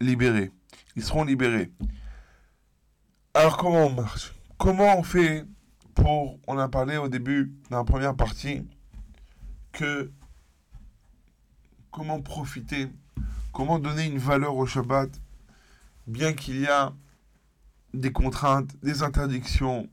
libérés. 0.00 0.50
Ils 0.96 1.04
seront 1.04 1.24
libérés. 1.24 1.70
Alors 3.34 3.56
comment 3.56 3.86
on 3.86 3.90
marche? 3.90 4.34
Comment 4.58 4.98
on 4.98 5.02
fait 5.02 5.44
pour, 5.94 6.38
on 6.46 6.58
a 6.58 6.68
parlé 6.68 6.96
au 6.96 7.08
début 7.08 7.52
dans 7.70 7.78
la 7.78 7.84
première 7.84 8.16
partie, 8.16 8.66
que 9.72 10.10
comment 11.90 12.20
profiter, 12.20 12.88
comment 13.52 13.78
donner 13.78 14.06
une 14.06 14.18
valeur 14.18 14.56
au 14.56 14.66
Shabbat, 14.66 15.10
bien 16.06 16.32
qu'il 16.32 16.60
y 16.60 16.66
a 16.66 16.92
des 17.92 18.12
contraintes, 18.12 18.76
des 18.82 19.02
interdictions, 19.02 19.88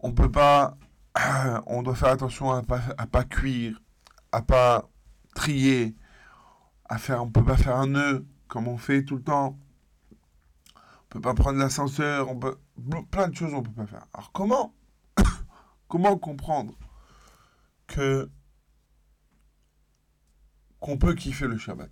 on 0.00 0.12
peut 0.12 0.30
pas, 0.30 0.76
on 1.66 1.82
doit 1.82 1.94
faire 1.94 2.08
attention 2.08 2.50
à 2.50 2.62
pas, 2.62 2.80
à 2.98 3.06
pas 3.06 3.24
cuire, 3.24 3.80
à 4.32 4.42
pas 4.42 4.88
trier, 5.34 5.94
à 6.92 6.98
faire, 6.98 7.22
on 7.22 7.30
peut 7.30 7.42
pas 7.42 7.56
faire 7.56 7.76
un 7.76 7.86
nœud 7.86 8.26
comme 8.48 8.68
on 8.68 8.76
fait 8.76 9.02
tout 9.02 9.16
le 9.16 9.22
temps. 9.22 9.58
On 10.76 11.08
peut 11.08 11.22
pas 11.22 11.32
prendre 11.32 11.58
l'ascenseur, 11.58 12.28
on 12.28 12.38
peut 12.38 12.58
plein 13.10 13.28
de 13.28 13.34
choses 13.34 13.54
on 13.54 13.62
peut 13.62 13.72
pas 13.72 13.86
faire. 13.86 14.04
Alors 14.12 14.30
comment 14.32 14.74
comment 15.88 16.18
comprendre 16.18 16.74
que 17.86 18.30
qu'on 20.80 20.98
peut 20.98 21.14
kiffer 21.14 21.46
le 21.46 21.56
Shabbat, 21.56 21.90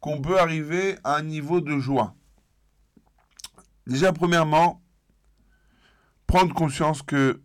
qu'on 0.00 0.20
peut 0.20 0.38
arriver 0.38 0.98
à 1.02 1.16
un 1.16 1.22
niveau 1.22 1.62
de 1.62 1.78
joie? 1.78 2.14
Déjà 3.86 4.12
premièrement, 4.12 4.82
prendre 6.26 6.54
conscience 6.54 7.00
que 7.00 7.40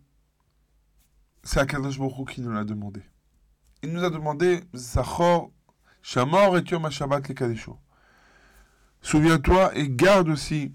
c'est 1.43 1.61
Akadosh 1.61 1.97
Baruch 1.97 2.33
qui 2.33 2.41
nous 2.41 2.51
l'a 2.51 2.65
demandé. 2.65 3.01
Il 3.83 3.93
nous 3.93 4.03
a 4.03 4.09
demandé 4.09 4.65
Zachor 4.75 5.49
Shamor 6.01 6.57
et 6.57 6.63
Yom 6.69 6.89
Shabbat 6.89 7.27
le 7.27 7.33
Kadesho. 7.33 7.77
Souviens-toi 9.01 9.75
et 9.75 9.89
garde 9.89 10.29
aussi 10.29 10.73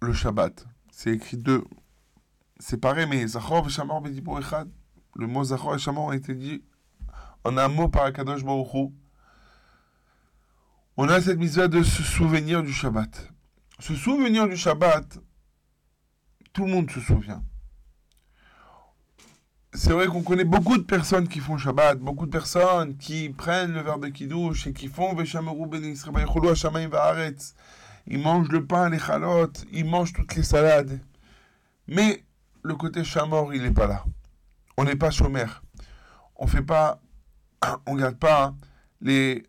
le 0.00 0.12
Shabbat. 0.12 0.66
C'est 0.90 1.10
écrit 1.10 1.36
deux. 1.36 1.64
C'est 2.58 2.78
pareil, 2.78 3.06
mais 3.08 3.26
Zachor 3.26 3.66
et 3.66 3.70
Shamor 3.70 4.00
Bedibur 4.00 4.38
Echad. 4.38 4.70
Le 5.16 5.26
mot 5.26 5.44
Zachor 5.44 5.76
et 5.76 6.12
a 6.12 6.16
été 6.16 6.34
dit 6.34 6.62
en 7.44 7.56
un 7.56 7.68
mot 7.68 7.88
par 7.88 8.04
Akadosh 8.04 8.44
Baruch 8.44 8.92
On 10.96 11.08
a 11.08 11.20
cette 11.20 11.38
mise 11.38 11.56
de 11.56 11.82
se 11.82 12.02
souvenir 12.02 12.62
du 12.62 12.72
Shabbat. 12.72 13.30
Se 13.80 13.94
souvenir 13.94 14.48
du 14.48 14.56
Shabbat, 14.56 15.18
tout 16.52 16.64
le 16.64 16.72
monde 16.72 16.90
se 16.90 17.00
souvient. 17.00 17.42
C'est 19.76 19.92
vrai 19.92 20.06
qu'on 20.06 20.22
connaît 20.22 20.44
beaucoup 20.44 20.78
de 20.78 20.84
personnes 20.84 21.26
qui 21.26 21.40
font 21.40 21.58
Shabbat, 21.58 21.98
beaucoup 21.98 22.26
de 22.26 22.30
personnes 22.30 22.96
qui 22.96 23.28
prennent 23.30 23.72
le 23.72 23.80
verre 23.80 23.98
de 23.98 24.06
Kiddush 24.06 24.68
et 24.68 24.72
qui 24.72 24.86
font 24.86 25.16
Veshameru 25.16 25.66
ben 25.66 25.84
Israël, 25.84 26.28
Ils 28.06 28.18
mangent 28.20 28.50
le 28.50 28.64
pain, 28.64 28.88
les 28.88 29.00
chalotes, 29.00 29.64
ils 29.72 29.84
mangent 29.84 30.12
toutes 30.12 30.36
les 30.36 30.44
salades. 30.44 31.00
Mais 31.88 32.24
le 32.62 32.76
côté 32.76 33.02
chamor, 33.02 33.52
il 33.52 33.62
n'est 33.62 33.72
pas 33.72 33.88
là. 33.88 34.04
On 34.76 34.84
n'est 34.84 34.94
pas 34.94 35.10
chômeur. 35.10 35.64
On 36.36 36.46
fait 36.46 36.62
pas, 36.62 37.00
on 37.86 37.96
garde 37.96 38.16
pas 38.16 38.54
les, 39.00 39.44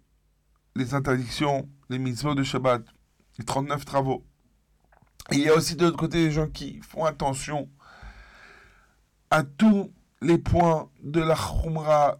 les 0.75 0.95
interdictions, 0.95 1.69
les 1.89 1.99
mitzvot 1.99 2.33
de 2.33 2.41
Shabbat, 2.41 2.81
les 3.38 3.45
39 3.45 3.85
travaux. 3.85 4.25
Et 5.31 5.35
il 5.35 5.41
y 5.41 5.49
a 5.49 5.53
aussi 5.53 5.75
de 5.75 5.85
l'autre 5.85 5.97
côté 5.97 6.25
des 6.25 6.31
gens 6.31 6.47
qui 6.47 6.81
font 6.81 7.05
attention 7.05 7.69
à 9.29 9.43
tous 9.43 9.91
les 10.21 10.38
points 10.38 10.89
de 11.04 11.21
la 11.21 11.36
Khumra. 11.36 12.19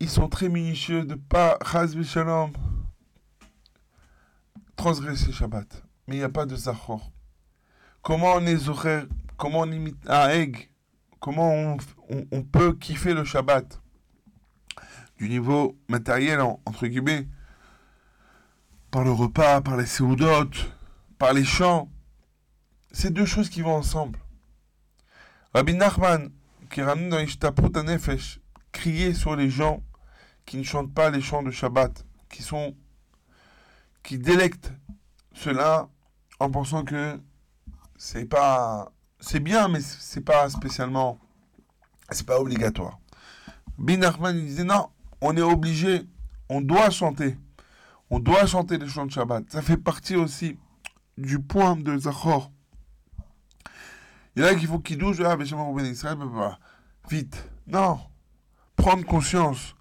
Ils 0.00 0.10
sont 0.10 0.28
très 0.28 0.48
minutieux 0.48 1.04
de 1.04 1.14
pas, 1.14 1.58
Shalom, 2.04 2.52
transgresser 4.76 5.32
Shabbat. 5.32 5.84
Mais 6.06 6.16
il 6.16 6.18
n'y 6.18 6.24
a 6.24 6.28
pas 6.28 6.46
de 6.46 6.54
Zachor. 6.54 7.10
Comment 8.02 8.34
on 8.34 8.46
est 8.46 8.68
horaires, 8.68 9.06
comment 9.36 9.60
on 9.60 9.72
imite 9.72 9.98
un 10.08 10.28
egg, 10.28 10.70
comment 11.18 11.50
on, 11.50 11.76
on, 12.10 12.26
on, 12.30 12.42
peut 12.42 12.74
kiffer 12.74 13.14
le 13.14 13.24
Shabbat? 13.24 13.80
Du 15.16 15.28
niveau 15.28 15.76
matériel, 15.88 16.40
entre 16.40 16.86
guillemets, 16.86 17.26
par 18.90 19.02
le 19.02 19.10
repas, 19.10 19.60
par 19.62 19.76
les 19.76 19.86
séoudotes, 19.86 20.70
par 21.18 21.32
les 21.32 21.44
chants. 21.44 21.90
C'est 22.92 23.12
deux 23.12 23.26
choses 23.26 23.48
qui 23.48 23.62
vont 23.62 23.74
ensemble. 23.74 24.18
Rabbi 25.54 25.74
Nachman, 25.74 26.30
qui 26.70 26.82
ramène 26.82 27.08
dans 27.08 27.18
Ishtaput 27.18 27.76
Nefesh, 27.82 28.40
crier 28.72 29.14
sur 29.14 29.36
les 29.36 29.50
gens 29.50 29.82
qui 30.44 30.56
ne 30.56 30.62
chantent 30.62 30.94
pas 30.94 31.10
les 31.10 31.20
chants 31.20 31.42
de 31.42 31.50
Shabbat, 31.50 32.04
qui 32.30 32.42
sont, 32.42 32.74
qui 34.02 34.18
délectent 34.18 34.72
cela 35.34 35.88
en 36.38 36.50
pensant 36.50 36.84
que 36.84 37.20
c'est 37.96 38.26
pas, 38.26 38.92
c'est 39.20 39.40
bien, 39.40 39.68
mais 39.68 39.80
c'est 39.80 40.20
pas 40.20 40.48
spécialement, 40.48 41.18
c'est 42.10 42.26
pas 42.26 42.40
obligatoire. 42.40 42.98
Bin 43.78 43.98
Nachman 43.98 44.38
disait 44.38 44.64
non, 44.64 44.88
on 45.20 45.36
est 45.36 45.42
obligé, 45.42 46.02
on 46.48 46.60
doit 46.60 46.90
chanter, 46.90 47.36
on 48.10 48.20
doit 48.20 48.46
chanter 48.46 48.78
les 48.78 48.88
chants 48.88 49.06
de 49.06 49.12
Shabbat. 49.12 49.50
Ça 49.50 49.62
fait 49.62 49.76
partie 49.76 50.16
aussi 50.16 50.58
du 51.18 51.40
point 51.40 51.76
de 51.76 51.96
Zachor 51.98 52.50
il 54.36 54.42
y 54.42 54.44
en 54.44 54.48
a 54.48 54.54
qui 54.54 54.66
font 54.66 54.78
qui 54.78 54.96
douche, 54.96 55.16
ah, 55.24 55.36
mais 55.36 55.46
ben 55.46 55.86
Israël, 55.86 56.18
vite. 57.10 57.50
Non. 57.66 57.98
Prendre 58.76 59.04
conscience. 59.06 59.74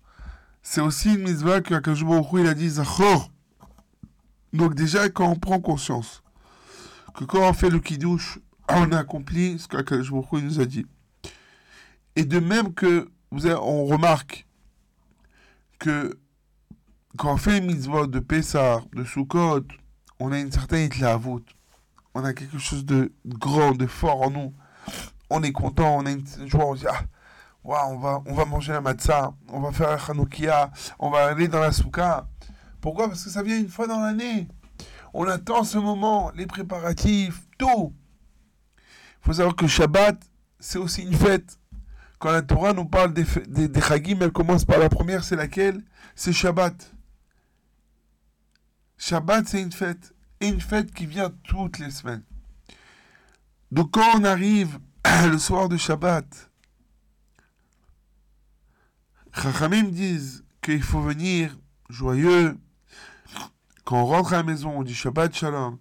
C'est 0.61 0.81
aussi 0.81 1.13
une 1.13 1.23
mitzvah 1.23 1.59
que 1.61 1.75
Baruch 2.03 2.27
il 2.33 2.47
a 2.47 2.53
dit 2.53 2.69
Zachor. 2.69 3.29
Donc 4.53 4.73
déjà, 4.73 5.09
quand 5.09 5.29
on 5.29 5.35
prend 5.35 5.59
conscience 5.59 6.23
que 7.13 7.25
quand 7.25 7.47
on 7.47 7.53
fait 7.53 7.69
le 7.69 7.79
kiddush, 7.79 8.39
on 8.69 8.91
a 8.93 8.99
accompli 8.99 9.59
ce 9.59 9.67
qu'Akadosh 9.67 10.11
nous 10.11 10.59
a 10.59 10.65
dit. 10.65 10.85
Et 12.15 12.23
de 12.23 12.39
même 12.39 12.73
que 12.73 13.09
vous 13.31 13.45
avez, 13.45 13.55
on 13.55 13.85
remarque 13.85 14.47
que 15.79 16.17
quand 17.17 17.33
on 17.33 17.37
fait 17.37 17.57
une 17.57 17.65
mitzvah 17.65 18.07
de 18.07 18.19
Pessah, 18.19 18.81
de 18.93 19.03
Sukkot, 19.03 19.65
on 20.19 20.31
a 20.31 20.39
une 20.39 20.51
certaine 20.51 20.85
itlaavout 20.85 21.43
on 22.15 22.23
a 22.23 22.33
quelque 22.33 22.57
chose 22.57 22.85
de 22.85 23.11
grand, 23.27 23.73
de 23.73 23.85
fort 23.85 24.21
en 24.21 24.31
nous. 24.31 24.53
On 25.29 25.43
est 25.43 25.51
content, 25.51 25.97
on 25.97 26.05
a 26.05 26.11
une 26.11 26.25
joie, 26.45 26.65
on 26.65 26.75
se 26.75 26.81
dit, 26.81 26.87
ah, 26.89 27.03
on, 27.63 27.97
va, 27.97 28.23
on 28.25 28.33
va 28.33 28.45
manger 28.45 28.71
la 28.71 28.79
matzah, 28.79 29.33
on 29.49 29.59
va 29.59 29.73
faire 29.73 29.89
la 29.89 29.97
Hanoukia, 29.97 30.71
on 30.97 31.09
va 31.09 31.25
aller 31.25 31.49
dans 31.49 31.59
la 31.59 31.73
souka. 31.73 32.27
Pourquoi? 32.79 33.09
Parce 33.09 33.25
que 33.25 33.29
ça 33.29 33.43
vient 33.43 33.59
une 33.59 33.67
fois 33.67 33.85
dans 33.85 33.99
l'année. 33.99 34.47
On 35.13 35.27
attend 35.27 35.65
ce 35.65 35.77
moment, 35.77 36.31
les 36.35 36.45
préparatifs, 36.45 37.41
tout. 37.57 37.93
Il 38.77 39.25
faut 39.25 39.33
savoir 39.33 39.55
que 39.55 39.67
Shabbat, 39.67 40.17
c'est 40.59 40.79
aussi 40.79 41.01
une 41.01 41.13
fête. 41.13 41.59
Quand 42.19 42.31
la 42.31 42.43
Torah 42.43 42.71
nous 42.71 42.85
parle 42.85 43.13
des, 43.13 43.25
des, 43.47 43.67
des 43.67 43.81
Chagim, 43.81 44.19
elle 44.21 44.31
commence 44.31 44.63
par 44.63 44.79
la 44.79 44.87
première, 44.87 45.23
c'est 45.25 45.35
laquelle? 45.35 45.83
C'est 46.15 46.31
Shabbat. 46.31 46.93
Shabbat, 48.97 49.47
c'est 49.47 49.61
une 49.61 49.73
fête 49.73 50.14
une 50.41 50.61
fête 50.61 50.93
qui 50.93 51.05
vient 51.05 51.31
toutes 51.43 51.79
les 51.79 51.91
semaines. 51.91 52.23
Donc 53.71 53.91
quand 53.91 54.19
on 54.19 54.23
arrive 54.23 54.79
le 55.25 55.37
soir 55.37 55.69
de 55.69 55.77
Shabbat, 55.77 56.49
Chachamim 59.33 59.89
disent 59.89 60.43
qu'il 60.61 60.81
faut 60.81 61.01
venir 61.01 61.57
joyeux. 61.89 62.57
Quand 63.83 64.01
on 64.01 64.05
rentre 64.05 64.33
à 64.33 64.37
la 64.37 64.43
maison, 64.43 64.71
on 64.77 64.83
dit 64.83 64.95
Shabbat 64.95 65.35
Shalom. 65.35 65.77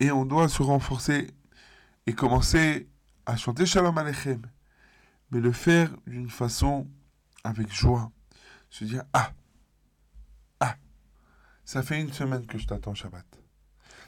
Et 0.00 0.10
on 0.10 0.24
doit 0.24 0.48
se 0.48 0.62
renforcer 0.62 1.28
et 2.06 2.12
commencer 2.12 2.88
à 3.26 3.36
chanter 3.36 3.66
Shalom 3.66 3.96
Aleichem. 3.98 4.42
Mais 5.30 5.40
le 5.40 5.52
faire 5.52 5.90
d'une 6.06 6.30
façon 6.30 6.88
avec 7.44 7.72
joie. 7.72 8.10
Se 8.70 8.84
dire 8.84 9.04
ah, 9.12 9.32
ça 11.68 11.82
fait 11.82 12.00
une 12.00 12.14
semaine 12.14 12.46
que 12.46 12.56
je 12.56 12.66
t'attends 12.66 12.94
Shabbat. 12.94 13.26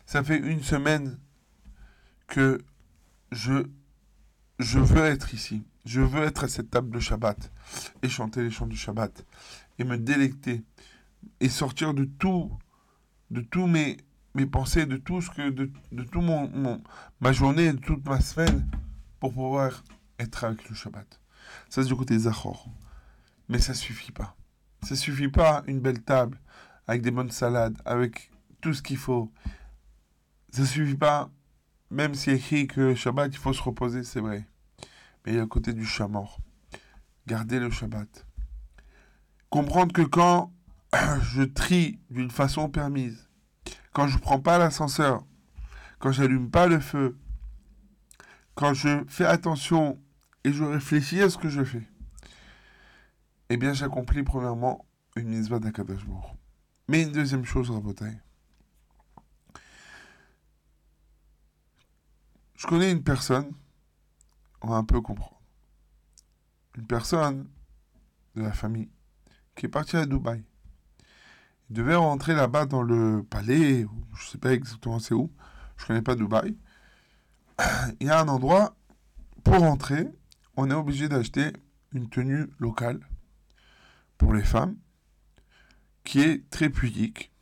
Ça 0.06 0.24
fait 0.24 0.38
une 0.38 0.62
semaine 0.62 1.18
que 2.26 2.58
je, 3.32 3.66
je 4.58 4.78
veux 4.78 5.04
être 5.04 5.34
ici. 5.34 5.62
Je 5.84 6.00
veux 6.00 6.22
être 6.22 6.44
à 6.44 6.48
cette 6.48 6.70
table 6.70 6.88
de 6.90 6.98
Shabbat 6.98 7.52
et 8.00 8.08
chanter 8.08 8.42
les 8.42 8.50
chants 8.50 8.66
du 8.66 8.78
Shabbat 8.78 9.26
et 9.78 9.84
me 9.84 9.98
délecter 9.98 10.64
et 11.38 11.50
sortir 11.50 11.92
de 11.92 12.04
tout, 12.06 12.50
de 13.30 13.42
tous 13.42 13.66
mes, 13.66 13.98
mes 14.34 14.46
pensées, 14.46 14.86
de 14.86 14.96
tout 14.96 15.20
ce 15.20 15.28
que, 15.28 15.50
de, 15.50 15.70
de 15.92 16.02
tout 16.02 16.22
mon, 16.22 16.48
mon- 16.48 16.82
ma 17.20 17.32
journée, 17.32 17.70
de 17.74 17.78
toute 17.78 18.08
ma 18.08 18.22
semaine, 18.22 18.70
pour 19.18 19.34
pouvoir 19.34 19.84
être 20.18 20.44
avec 20.44 20.66
le 20.70 20.74
Shabbat. 20.74 21.20
Ça, 21.68 21.82
c'est 21.82 21.88
du 21.88 21.94
côté 21.94 22.18
Zachor. 22.18 22.70
Mais 23.50 23.58
ça 23.58 23.74
suffit 23.74 24.12
pas. 24.12 24.34
Ça 24.82 24.96
suffit 24.96 25.28
pas 25.28 25.62
une 25.66 25.80
belle 25.80 26.00
table, 26.02 26.40
avec 26.90 27.02
des 27.02 27.12
bonnes 27.12 27.30
salades, 27.30 27.80
avec 27.84 28.32
tout 28.60 28.74
ce 28.74 28.82
qu'il 28.82 28.96
faut. 28.96 29.30
Ça 30.50 30.66
suffit 30.66 30.96
pas, 30.96 31.30
même 31.88 32.14
est 32.14 32.26
écrit 32.26 32.66
que 32.66 32.96
Shabbat, 32.96 33.32
il 33.32 33.38
faut 33.38 33.52
se 33.52 33.62
reposer, 33.62 34.02
c'est 34.02 34.18
vrai. 34.18 34.44
Mais 35.24 35.30
il 35.30 35.34
y 35.36 35.38
a 35.38 35.42
le 35.42 35.46
côté 35.46 35.72
du 35.72 35.86
Shamor. 35.86 36.40
Garder 37.28 37.60
le 37.60 37.70
Shabbat. 37.70 38.26
Comprendre 39.50 39.92
que 39.92 40.02
quand 40.02 40.52
je 41.22 41.44
trie 41.44 42.00
d'une 42.10 42.32
façon 42.32 42.68
permise, 42.68 43.28
quand 43.92 44.08
je 44.08 44.18
prends 44.18 44.40
pas 44.40 44.58
l'ascenseur, 44.58 45.24
quand 46.00 46.10
j'allume 46.10 46.50
pas 46.50 46.66
le 46.66 46.80
feu, 46.80 47.16
quand 48.56 48.74
je 48.74 49.04
fais 49.06 49.26
attention 49.26 49.96
et 50.42 50.52
je 50.52 50.64
réfléchis 50.64 51.22
à 51.22 51.30
ce 51.30 51.38
que 51.38 51.50
je 51.50 51.62
fais, 51.62 51.88
eh 53.48 53.56
bien 53.56 53.74
j'accomplis 53.74 54.24
premièrement 54.24 54.84
une 55.14 55.28
mitzvah 55.28 55.60
d'Akadosh. 55.60 56.04
Mais 56.90 57.02
une 57.02 57.12
deuxième 57.12 57.44
chose, 57.44 57.70
Rabotai. 57.70 58.18
Je 62.56 62.66
connais 62.66 62.90
une 62.90 63.04
personne, 63.04 63.52
on 64.60 64.70
va 64.70 64.74
un 64.74 64.82
peu 64.82 65.00
comprendre. 65.00 65.40
Une 66.76 66.88
personne 66.88 67.48
de 68.34 68.42
la 68.42 68.52
famille 68.52 68.90
qui 69.54 69.66
est 69.66 69.68
partie 69.68 69.98
à 69.98 70.04
Dubaï. 70.04 70.42
Il 71.68 71.76
devait 71.76 71.94
rentrer 71.94 72.34
là-bas 72.34 72.66
dans 72.66 72.82
le 72.82 73.22
palais, 73.22 73.86
je 74.16 74.26
sais 74.26 74.38
pas 74.38 74.52
exactement 74.52 74.98
c'est 74.98 75.14
où, 75.14 75.32
je 75.76 75.86
connais 75.86 76.02
pas 76.02 76.16
Dubaï. 76.16 76.58
Il 78.00 78.08
y 78.08 78.10
a 78.10 78.20
un 78.20 78.26
endroit, 78.26 78.74
pour 79.44 79.60
rentrer, 79.60 80.08
on 80.56 80.68
est 80.68 80.74
obligé 80.74 81.08
d'acheter 81.08 81.52
une 81.92 82.10
tenue 82.10 82.50
locale 82.58 82.98
pour 84.18 84.34
les 84.34 84.42
femmes 84.42 84.76
qui 86.04 86.20
est 86.20 86.48
très 86.50 86.70
pudique, 86.70 87.32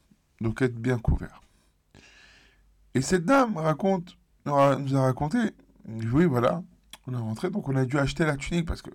donc 0.40 0.62
être 0.62 0.76
bien 0.76 0.98
couvert. 0.98 1.42
Et 2.94 3.02
cette 3.02 3.24
dame 3.24 3.56
raconte, 3.56 4.16
nous 4.46 4.54
a 4.96 5.02
raconté, 5.02 5.38
oui 5.86 6.24
voilà, 6.24 6.62
on 7.06 7.12
est 7.12 7.16
rentré, 7.16 7.50
donc 7.50 7.68
on 7.68 7.76
a 7.76 7.84
dû 7.84 7.98
acheter 7.98 8.24
la 8.24 8.36
tunique 8.36 8.66
parce 8.66 8.82
que 8.82 8.90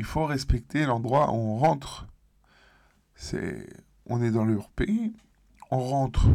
il 0.00 0.04
faut 0.04 0.24
respecter 0.24 0.86
l'endroit 0.86 1.30
où 1.30 1.34
on 1.34 1.58
rentre. 1.58 2.06
C'est, 3.14 3.68
on 4.06 4.22
est 4.22 4.30
dans 4.30 4.46
leur 4.46 4.70
pays, 4.70 5.12
on 5.70 5.78
rentre 5.78 6.26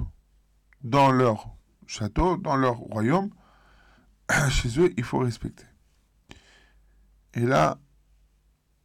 dans 0.83 1.11
leur 1.11 1.49
château, 1.87 2.37
dans 2.37 2.55
leur 2.55 2.75
royaume. 2.75 3.31
Chez 4.49 4.79
eux, 4.79 4.93
il 4.97 5.03
faut 5.03 5.17
respecter. 5.17 5.65
Et 7.33 7.39
là, 7.39 7.79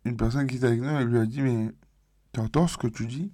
une 0.06 0.16
personne 0.16 0.46
qui 0.46 0.56
était 0.56 0.68
avec 0.68 0.80
nous, 0.80 0.88
elle 0.88 1.08
lui 1.08 1.18
a 1.18 1.26
dit, 1.26 1.42
mais 1.42 1.70
tu 2.32 2.40
ce 2.40 2.78
que 2.78 2.86
tu 2.86 3.06
dis? 3.06 3.30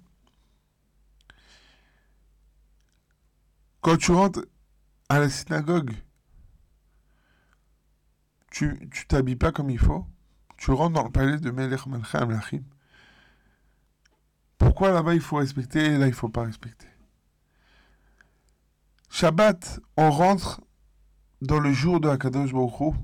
Quand 3.81 3.97
tu 3.97 4.11
rentres 4.11 4.41
à 5.09 5.19
la 5.19 5.29
synagogue, 5.29 5.91
tu 8.51 8.89
t'habilles 9.07 9.35
pas 9.35 9.51
comme 9.51 9.69
il 9.69 9.77
faut 9.77 10.05
Tu 10.57 10.71
rentres 10.71 10.93
dans 10.93 11.03
le 11.03 11.11
palais 11.11 11.37
de 11.37 11.51
Melech 11.51 11.85
Malchai 11.85 12.17
Amlachim. 12.17 12.63
Pourquoi 14.57 14.91
là-bas 14.91 15.13
il 15.13 15.21
faut 15.21 15.37
respecter 15.37 15.85
et 15.85 15.97
là 15.97 16.07
il 16.07 16.13
faut 16.13 16.29
pas 16.29 16.43
respecter? 16.43 16.87
Shabbat, 19.09 19.79
on 19.95 20.11
rentre 20.11 20.61
dans 21.41 21.59
le 21.59 21.71
jour 21.71 21.99
de 21.99 22.09
Akadosh 22.09 22.51
Baruch. 22.51 22.95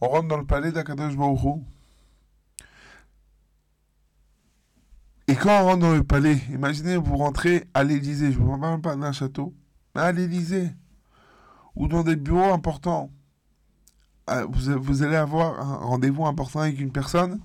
On 0.00 0.08
rentre 0.08 0.28
dans 0.28 0.36
le 0.36 0.46
palais 0.46 0.72
d'Akadosh 0.72 1.16
Baruch. 1.16 1.62
Quand 5.36 5.62
on 5.62 5.64
rentre 5.64 5.80
dans 5.80 5.94
le 5.94 6.04
palais, 6.04 6.38
imaginez 6.50 6.96
vous 6.96 7.16
rentrez 7.16 7.68
à 7.74 7.84
l'Élysée, 7.84 8.32
je 8.32 8.38
ne 8.38 8.44
vous 8.44 8.58
parle 8.58 8.80
pas 8.80 8.96
d'un 8.96 9.12
château, 9.12 9.54
mais 9.94 10.02
à 10.02 10.12
l'Élysée, 10.12 10.70
ou 11.74 11.88
dans 11.88 12.02
des 12.02 12.16
bureaux 12.16 12.52
importants. 12.52 13.10
Ah, 14.26 14.44
Vous, 14.44 14.80
vous 14.80 15.02
allez 15.02 15.16
avoir 15.16 15.60
un 15.60 15.76
rendez-vous 15.76 16.26
important 16.26 16.60
avec 16.60 16.80
une 16.80 16.92
personne, 16.92 17.40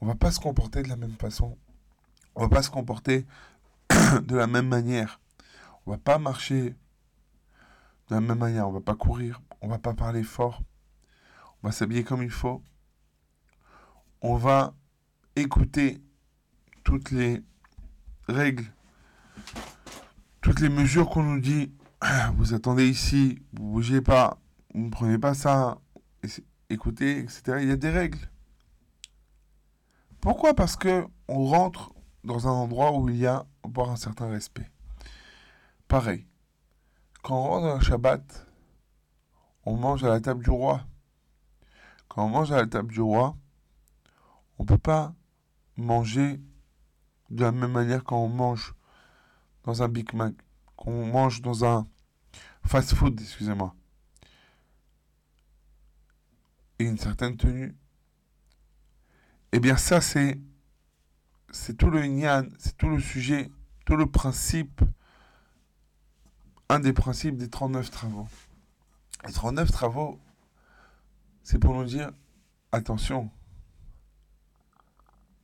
on 0.00 0.06
va 0.06 0.14
pas 0.14 0.30
se 0.30 0.40
comporter 0.40 0.82
de 0.82 0.88
la 0.88 0.96
même 0.96 1.16
façon. 1.16 1.58
On 2.34 2.42
va 2.42 2.48
pas 2.48 2.62
se 2.62 2.70
comporter 2.70 3.26
de 4.22 4.36
la 4.36 4.46
même 4.46 4.68
manière. 4.68 5.20
On 5.84 5.90
va 5.90 5.98
pas 5.98 6.18
marcher 6.18 6.70
de 8.08 8.14
la 8.14 8.20
même 8.20 8.38
manière. 8.38 8.68
On 8.68 8.72
va 8.72 8.80
pas 8.80 8.94
courir. 8.94 9.42
On 9.60 9.68
va 9.68 9.78
pas 9.78 9.92
parler 9.92 10.22
fort. 10.22 10.62
On 11.62 11.68
va 11.68 11.72
s'habiller 11.72 12.02
comme 12.02 12.22
il 12.22 12.30
faut. 12.30 12.62
On 14.22 14.36
va 14.36 14.74
écouter 15.36 16.02
toutes 16.90 17.12
les 17.12 17.40
règles, 18.26 18.64
toutes 20.40 20.58
les 20.58 20.68
mesures 20.68 21.08
qu'on 21.08 21.22
nous 21.22 21.40
dit. 21.40 21.72
Vous 22.34 22.52
attendez 22.52 22.88
ici, 22.88 23.40
vous 23.52 23.74
bougez 23.74 24.00
pas, 24.00 24.40
vous 24.74 24.86
ne 24.86 24.90
prenez 24.90 25.16
pas 25.16 25.34
ça, 25.34 25.78
écoutez, 26.68 27.20
etc. 27.20 27.58
Il 27.60 27.68
y 27.68 27.70
a 27.70 27.76
des 27.76 27.90
règles. 27.90 28.18
Pourquoi? 30.20 30.52
Parce 30.52 30.74
que 30.74 31.06
on 31.28 31.44
rentre 31.44 31.92
dans 32.24 32.48
un 32.48 32.50
endroit 32.50 32.98
où 32.98 33.08
il 33.08 33.18
y 33.18 33.26
a 33.28 33.46
un 33.62 33.96
certain 33.96 34.28
respect. 34.28 34.68
Pareil, 35.86 36.26
quand 37.22 37.36
on 37.36 37.44
rentre 37.44 37.66
dans 37.68 37.76
un 37.76 37.80
Shabbat, 37.80 38.48
on 39.64 39.76
mange 39.76 40.02
à 40.02 40.08
la 40.08 40.18
table 40.18 40.42
du 40.42 40.50
roi. 40.50 40.84
Quand 42.08 42.24
on 42.24 42.30
mange 42.30 42.50
à 42.50 42.56
la 42.56 42.66
table 42.66 42.92
du 42.92 43.00
roi, 43.00 43.36
on 44.58 44.64
ne 44.64 44.68
peut 44.68 44.76
pas 44.76 45.14
manger 45.76 46.40
de 47.30 47.44
la 47.44 47.52
même 47.52 47.72
manière 47.72 48.04
quand 48.04 48.18
on 48.18 48.28
mange 48.28 48.74
dans 49.64 49.82
un 49.82 49.88
Big 49.88 50.12
Mac, 50.14 50.34
quand 50.76 50.90
on 50.90 51.06
mange 51.06 51.42
dans 51.42 51.64
un 51.64 51.86
fast-food, 52.64 53.20
excusez-moi. 53.20 53.74
Et 56.78 56.84
une 56.84 56.98
certaine 56.98 57.36
tenue. 57.36 57.76
Eh 59.52 59.60
bien, 59.60 59.76
ça, 59.76 60.00
c'est 60.00 60.38
tout 61.76 61.90
le 61.90 62.04
Inyan, 62.04 62.48
c'est 62.58 62.76
tout 62.76 62.88
le 62.88 63.00
sujet, 63.00 63.50
tout 63.84 63.96
le 63.96 64.06
principe, 64.06 64.82
un 66.68 66.80
des 66.80 66.92
principes 66.92 67.36
des 67.36 67.50
39 67.50 67.90
travaux. 67.90 68.28
Les 69.26 69.32
39 69.32 69.70
travaux, 69.70 70.20
c'est 71.42 71.58
pour 71.58 71.74
nous 71.74 71.84
dire, 71.84 72.12
attention, 72.72 73.30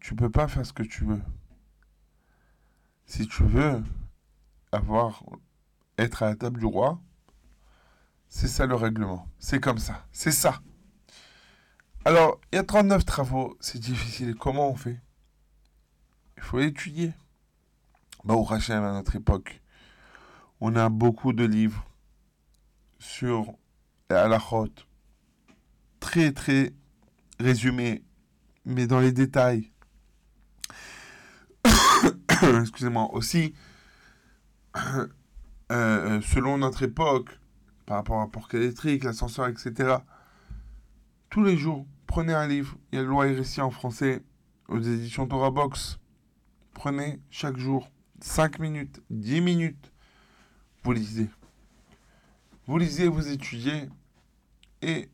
tu 0.00 0.14
peux 0.14 0.30
pas 0.30 0.48
faire 0.48 0.64
ce 0.64 0.72
que 0.72 0.84
tu 0.84 1.04
veux. 1.04 1.20
Si 3.06 3.26
tu 3.26 3.44
veux 3.44 3.82
avoir, 4.72 5.24
être 5.96 6.22
à 6.22 6.26
la 6.26 6.36
table 6.36 6.60
du 6.60 6.66
roi, 6.66 7.00
c'est 8.28 8.48
ça 8.48 8.66
le 8.66 8.74
règlement. 8.74 9.28
C'est 9.38 9.60
comme 9.60 9.78
ça. 9.78 10.06
C'est 10.12 10.32
ça. 10.32 10.60
Alors, 12.04 12.40
il 12.52 12.56
y 12.56 12.58
a 12.58 12.64
39 12.64 13.04
travaux, 13.04 13.56
c'est 13.60 13.78
difficile. 13.78 14.34
Comment 14.34 14.70
on 14.70 14.74
fait? 14.74 15.00
Il 16.36 16.42
faut 16.42 16.60
étudier. 16.60 17.14
Bah, 18.24 18.34
au 18.34 18.52
Hachem, 18.52 18.82
à 18.82 18.92
notre 18.92 19.16
époque, 19.16 19.62
on 20.60 20.74
a 20.76 20.88
beaucoup 20.88 21.32
de 21.32 21.44
livres 21.44 21.86
sur 22.98 23.54
la 24.10 24.40
très 26.00 26.32
très 26.32 26.72
résumés, 27.38 28.02
mais 28.64 28.86
dans 28.86 29.00
les 29.00 29.12
détails. 29.12 29.70
Excusez-moi, 32.60 33.12
aussi, 33.12 33.54
euh, 34.76 35.06
euh, 35.72 36.20
selon 36.20 36.58
notre 36.58 36.82
époque, 36.82 37.40
par 37.86 37.96
rapport 37.98 38.20
à 38.20 38.30
porc 38.30 38.48
électrique, 38.54 39.04
l'ascenseur, 39.04 39.48
etc. 39.48 39.96
Tous 41.30 41.42
les 41.42 41.56
jours, 41.56 41.86
prenez 42.06 42.34
un 42.34 42.46
livre. 42.46 42.76
Il 42.92 42.96
y 42.96 42.98
a 42.98 43.02
le 43.02 43.08
loi 43.08 43.26
RSI 43.26 43.60
en 43.60 43.70
français 43.70 44.22
aux 44.68 44.80
éditions 44.80 45.26
Torah 45.26 45.50
Box. 45.50 45.98
Prenez 46.72 47.20
chaque 47.30 47.56
jour 47.56 47.90
5 48.20 48.58
minutes, 48.58 49.02
10 49.10 49.40
minutes. 49.40 49.92
Vous 50.82 50.92
lisez. 50.92 51.28
Vous 52.66 52.78
lisez, 52.78 53.08
vous 53.08 53.28
étudiez 53.28 53.88
et 54.82 55.08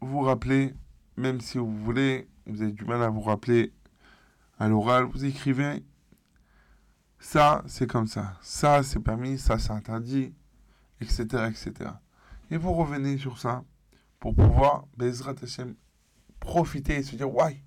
vous 0.00 0.20
rappelez, 0.20 0.74
même 1.16 1.40
si 1.40 1.58
vous 1.58 1.76
voulez, 1.76 2.28
vous 2.46 2.62
avez 2.62 2.72
du 2.72 2.84
mal 2.84 3.02
à 3.02 3.08
vous 3.08 3.20
rappeler 3.20 3.72
à 4.58 4.68
l'oral, 4.68 5.04
vous 5.04 5.24
écrivez. 5.24 5.82
Ça, 7.24 7.62
c'est 7.68 7.86
comme 7.86 8.08
ça. 8.08 8.36
Ça, 8.42 8.82
c'est 8.82 8.98
permis. 8.98 9.38
Ça, 9.38 9.56
c'est 9.58 9.70
interdit. 9.70 10.34
Etc. 11.00 11.22
etc. 11.48 11.90
Et 12.50 12.56
vous 12.56 12.72
revenez 12.72 13.16
sur 13.16 13.38
ça 13.38 13.64
pour 14.20 14.34
pouvoir, 14.34 14.86
Bezrat 14.96 15.34
Hashem, 15.42 15.74
profiter 16.40 16.96
et 16.96 17.02
se 17.02 17.16
dire, 17.16 17.32
ouais, 17.32 17.62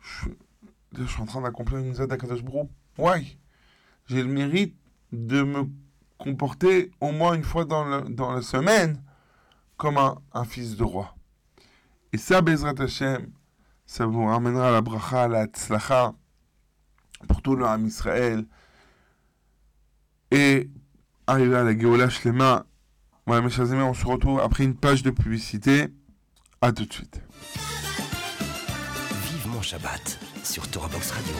je, 0.00 0.28
je 0.96 1.04
suis 1.04 1.20
en 1.22 1.26
train 1.26 1.40
d'accomplir 1.40 1.78
une 1.78 1.92
Baruch 1.92 2.22
Hu. 2.42 2.68
Ouais. 2.98 3.38
J'ai 4.06 4.22
le 4.22 4.28
mérite 4.28 4.76
de 5.12 5.42
me 5.42 5.64
comporter 6.18 6.90
au 7.00 7.10
moins 7.12 7.34
une 7.34 7.44
fois 7.44 7.64
dans, 7.64 7.84
le- 7.84 8.08
dans 8.08 8.32
la 8.32 8.42
semaine 8.42 9.02
comme 9.76 9.96
un, 9.96 10.20
un 10.32 10.44
fils 10.44 10.76
de 10.76 10.84
roi. 10.84 11.14
Et 12.12 12.18
ça, 12.18 12.42
Bezrat 12.42 12.74
Hashem, 12.78 13.30
ça 13.86 14.06
vous 14.06 14.26
ramènera 14.26 14.68
à 14.68 14.72
la 14.72 14.80
bracha, 14.82 15.24
à 15.24 15.28
la 15.28 15.46
tzlacha, 15.46 16.14
pour 17.28 17.42
tout 17.42 17.56
le 17.56 17.64
Ham 17.66 17.86
Israël. 17.86 18.44
Et 20.30 20.70
arriver 21.26 21.56
à 21.56 21.64
la 21.64 21.78
Géola 21.78 22.08
Shlema. 22.08 22.66
Voilà, 23.26 23.42
mes 23.42 23.50
chers 23.50 23.70
amis, 23.70 23.82
on 23.82 23.94
se 23.94 24.06
retrouve 24.06 24.40
après 24.40 24.64
une 24.64 24.74
page 24.74 25.02
de 25.02 25.10
publicité. 25.10 25.88
À 26.60 26.72
tout 26.72 26.84
de 26.84 26.92
suite. 26.92 27.20
Vivement 29.32 29.62
Shabbat 29.62 30.18
sur 30.44 30.68
Torah 30.68 30.88
Box 30.88 31.10
Radio. 31.10 31.34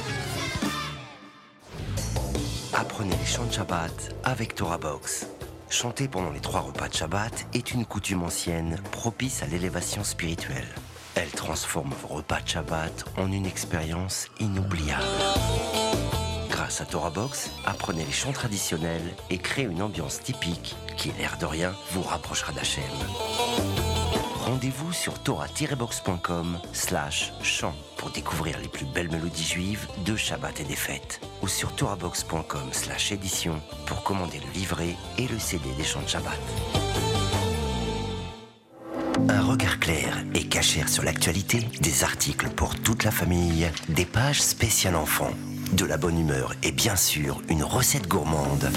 Apprenez 2.75 3.17
les 3.17 3.27
chants 3.27 3.47
de 3.47 3.53
Shabbat 3.53 4.17
avec 4.25 4.55
Torah 4.55 4.79
Box. 4.79 5.27
Chanter 5.71 6.09
pendant 6.09 6.31
les 6.31 6.41
trois 6.41 6.61
repas 6.61 6.89
de 6.89 6.95
Shabbat 6.95 7.47
est 7.55 7.73
une 7.73 7.87
coutume 7.87 8.23
ancienne 8.25 8.79
propice 8.91 9.43
à 9.43 9.47
l'élévation 9.47 10.05
spirituelle. 10.05 10.69
Elle 11.15 11.31
transforme 11.31 11.93
vos 12.03 12.17
repas 12.17 12.41
de 12.41 12.49
Shabbat 12.49 13.05
en 13.19 13.31
une 13.31 13.47
expérience 13.47 14.29
inoubliable. 14.41 15.05
Grâce 16.49 16.81
à 16.81 16.87
Torah 16.87 17.11
Box, 17.11 17.51
apprenez 17.67 18.05
les 18.05 18.13
chants 18.13 18.33
traditionnels 18.33 19.15
et 19.31 19.39
créez 19.39 19.65
une 19.65 19.83
ambiance 19.83 20.21
typique 20.21 20.75
qui, 20.97 21.13
l'air 21.19 21.37
de 21.39 21.47
rien, 21.47 21.75
vous 21.91 22.03
rapprochera 22.03 22.53
d'Hachem. 22.53 22.83
Rendez-vous 24.47 24.93
sur 24.93 25.19
torah-box.com 25.19 26.59
slash 26.73 27.33
chant 27.43 27.75
pour 27.97 28.11
découvrir 28.11 28.59
les 28.59 28.69
plus 28.69 28.87
belles 28.87 29.11
mélodies 29.11 29.45
juives 29.45 29.87
de 30.05 30.17
Shabbat 30.17 30.61
et 30.61 30.65
des 30.65 30.77
fêtes. 30.77 31.21
Ou 31.43 31.49
sur 31.49 31.73
torahbox.com 31.75 32.73
slash 32.73 33.13
édition 33.13 33.61
pour 33.87 34.03
commander 34.03 34.41
le 34.41 34.53
livret 34.53 34.97
et 35.19 35.29
le 35.29 35.39
CD 35.39 35.69
des 35.77 35.85
chants 35.85 36.03
de 36.03 36.09
Shabbat. 36.09 36.39
Un 39.29 39.43
regard 39.43 39.79
clair 39.79 40.25
et 40.35 40.45
cachère 40.45 40.89
sur 40.89 41.03
l'actualité, 41.03 41.67
des 41.81 42.05
articles 42.05 42.49
pour 42.51 42.75
toute 42.77 43.05
la 43.05 43.11
famille, 43.11 43.71
des 43.89 44.07
pages 44.07 44.43
spéciales 44.43 44.97
enfants, 44.97 45.33
de 45.73 45.85
la 45.85 45.97
bonne 45.97 46.19
humeur 46.19 46.55
et 46.63 46.73
bien 46.73 46.97
sûr 46.97 47.43
une 47.49 47.63
recette 47.63 48.09
gourmande. 48.09 48.71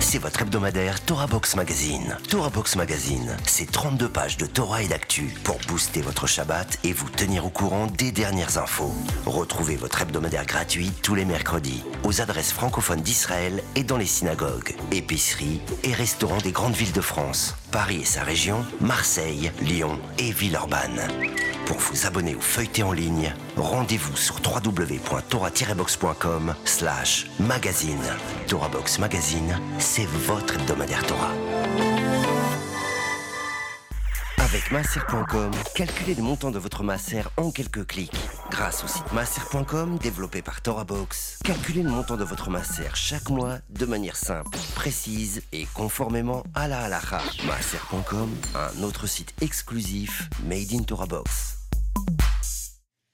C'est 0.00 0.18
votre 0.18 0.42
hebdomadaire 0.42 1.00
Torah 1.00 1.26
Box 1.26 1.56
Magazine. 1.56 2.16
Torah 2.28 2.50
Box 2.50 2.76
Magazine, 2.76 3.36
c'est 3.46 3.70
32 3.70 4.08
pages 4.08 4.36
de 4.36 4.46
Torah 4.46 4.82
et 4.82 4.88
d'actu 4.88 5.34
pour 5.42 5.58
booster 5.68 6.02
votre 6.02 6.26
Shabbat 6.26 6.78
et 6.84 6.92
vous 6.92 7.08
tenir 7.08 7.46
au 7.46 7.50
courant 7.50 7.86
des 7.86 8.12
dernières 8.12 8.58
infos. 8.58 8.94
Retrouvez 9.24 9.76
votre 9.76 10.02
hebdomadaire 10.02 10.46
gratuit 10.46 10.92
tous 11.02 11.14
les 11.14 11.24
mercredis 11.24 11.82
aux 12.04 12.20
adresses 12.20 12.52
francophones 12.52 13.00
d'Israël 13.00 13.62
et 13.74 13.84
dans 13.84 13.96
les 13.96 14.06
synagogues, 14.06 14.74
épiceries 14.92 15.60
et 15.82 15.92
restaurants 15.92 16.38
des 16.38 16.52
grandes 16.52 16.76
villes 16.76 16.92
de 16.92 17.00
France, 17.00 17.56
Paris 17.70 18.00
et 18.02 18.04
sa 18.04 18.22
région, 18.22 18.66
Marseille, 18.80 19.50
Lyon 19.60 19.98
et 20.18 20.32
Villeurbanne. 20.32 21.00
Pour 21.66 21.78
vous 21.78 22.06
abonner 22.06 22.34
ou 22.34 22.40
feuilleter 22.40 22.82
en 22.82 22.92
ligne, 22.92 23.34
rendez-vous 23.56 24.16
sur 24.16 24.36
www.torah-box.com 24.36 26.54
slash 26.64 27.26
magazine. 27.40 28.14
Torah 28.46 28.68
Box 28.68 28.98
Magazine, 28.98 29.58
c'est 29.78 30.06
votre 30.06 30.54
hebdomadaire 30.54 31.04
Torah. 31.06 31.32
Avec 34.46 34.70
masser.com, 34.70 35.50
calculez 35.74 36.14
le 36.14 36.22
montant 36.22 36.52
de 36.52 36.60
votre 36.60 36.84
masser 36.84 37.22
en 37.36 37.50
quelques 37.50 37.84
clics. 37.84 38.14
Grâce 38.48 38.84
au 38.84 38.86
site 38.86 39.12
masser.com 39.12 39.98
développé 39.98 40.40
par 40.40 40.62
TorahBox, 40.62 41.40
calculez 41.42 41.82
le 41.82 41.90
montant 41.90 42.16
de 42.16 42.22
votre 42.22 42.48
masser 42.48 42.84
chaque 42.94 43.28
mois 43.28 43.58
de 43.70 43.86
manière 43.86 44.14
simple, 44.14 44.56
précise 44.76 45.42
et 45.52 45.66
conformément 45.74 46.44
à 46.54 46.68
la 46.68 46.82
halakha. 46.82 47.20
Masser.com, 47.44 48.30
un 48.54 48.82
autre 48.84 49.08
site 49.08 49.34
exclusif 49.40 50.28
made 50.44 50.72
in. 50.72 50.84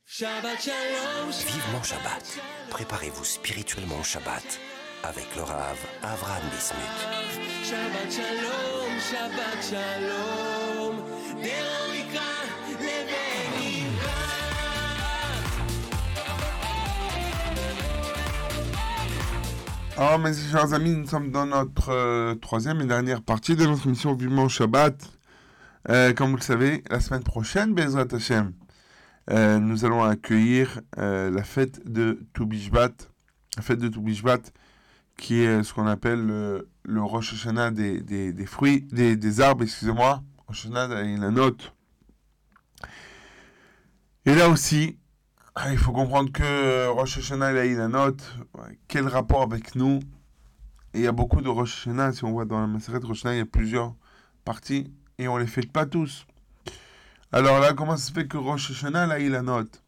Shabbat 0.05 0.61
Shalom, 0.61 1.31
Vivement 1.31 1.83
Shabbat. 1.83 2.41
Préparez-vous 2.69 3.25
spirituellement 3.25 4.01
au 4.01 4.05
Shabbat 4.05 4.61
avec 5.03 5.35
le 5.35 5.43
Rav 5.45 5.79
Avraham 6.03 6.43
Bismuth. 6.51 7.09
Shabbat 7.65 8.13
Shalom, 8.13 9.01
Shabbat 9.01 9.65
Shalom. 9.71 11.12
Alors, 19.99 20.19
mes 20.19 20.35
chers 20.35 20.73
amis, 20.73 20.91
nous 20.91 21.07
sommes 21.07 21.31
dans 21.31 21.47
notre 21.47 21.91
euh, 21.91 22.35
troisième 22.35 22.81
et 22.81 22.87
dernière 22.87 23.23
partie 23.23 23.55
de 23.55 23.65
notre 23.67 23.87
émission 23.87 24.15
Vivement 24.15 24.49
Shabbat. 24.49 25.01
Euh, 25.91 26.13
comme 26.13 26.31
vous 26.31 26.37
le 26.37 26.43
savez, 26.43 26.83
la 26.91 26.99
semaine 26.99 27.23
prochaine, 27.23 27.73
Bezrat 27.73 28.07
Hashem, 28.11 28.53
euh, 29.31 29.59
nous 29.59 29.85
allons 29.85 30.03
accueillir 30.03 30.81
la 30.97 31.43
fête 31.45 31.87
de 31.87 32.19
Toubishvat, 32.33 32.91
la 33.57 33.63
fête 33.63 33.79
de 33.79 33.89
Toubishvat, 33.89 34.41
qui 35.17 35.43
est 35.43 35.63
ce 35.63 35.73
qu'on 35.73 35.87
appelle 35.87 36.27
le, 36.27 36.69
le 36.85 37.03
Rosh 37.03 37.35
Hashanah 37.35 37.71
des, 37.71 38.01
des, 38.01 38.33
des 38.33 38.47
fruits, 38.47 38.89
des, 38.91 39.15
des 39.17 39.41
arbres, 39.41 39.63
excusez-moi, 39.63 40.23
Hashanah 40.49 41.03
et 41.03 41.17
la 41.17 41.31
note. 41.31 41.75
Et 44.25 44.35
là 44.35 44.49
aussi, 44.49 44.99
ah, 45.55 45.73
il 45.73 45.79
faut 45.79 45.93
comprendre 45.93 46.31
que 46.31 46.89
Rosh 46.89 47.19
Hashanah 47.19 47.65
et 47.65 47.75
la 47.75 47.89
note, 47.89 48.37
quel 48.89 49.09
rapport 49.09 49.43
avec 49.43 49.75
nous? 49.75 50.01
Il 50.95 51.01
y 51.01 51.07
a 51.07 51.13
beaucoup 51.13 51.41
de 51.41 51.49
Rosh 51.49 51.87
Hashanah, 51.87 52.13
si 52.13 52.25
on 52.25 52.33
voit 52.33 52.45
dans 52.45 52.61
la 52.61 52.67
Maseret 52.67 52.99
Rosh 52.99 53.21
Hashanah, 53.21 53.35
il 53.35 53.39
y 53.39 53.43
a 53.43 53.47
plusieurs 53.47 53.95
parties, 54.45 54.93
et 55.19 55.29
on 55.29 55.37
les 55.37 55.47
fête 55.47 55.73
pas 55.73 55.87
tous. 55.87 56.27
Alors 57.33 57.61
là, 57.61 57.73
comment 57.73 57.97
ça 57.97 58.09
se 58.09 58.13
fait 58.13 58.29
que 58.29 58.37
Rosh 58.37 58.71
Hashanah, 58.71 59.07
là, 59.07 59.19
il 59.19 59.35
a 59.35 59.43
note? 59.43 59.83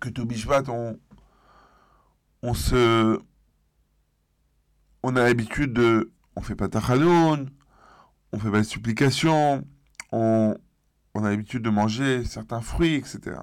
Que 0.00 0.08
Toubishvat, 0.08 0.64
on, 0.68 0.98
on 2.42 2.54
se... 2.54 3.20
On 5.02 5.16
a 5.16 5.24
l'habitude 5.24 5.72
de... 5.72 6.12
On 6.34 6.40
fait 6.40 6.56
pas 6.56 6.68
Tachanoun, 6.68 7.50
on 8.32 8.38
fait 8.38 8.50
pas 8.50 8.58
de 8.58 8.64
supplications, 8.64 9.66
on, 10.10 10.56
on 11.14 11.24
a 11.24 11.30
l'habitude 11.30 11.62
de 11.62 11.70
manger 11.70 12.24
certains 12.24 12.60
fruits, 12.60 12.94
etc. 12.94 13.36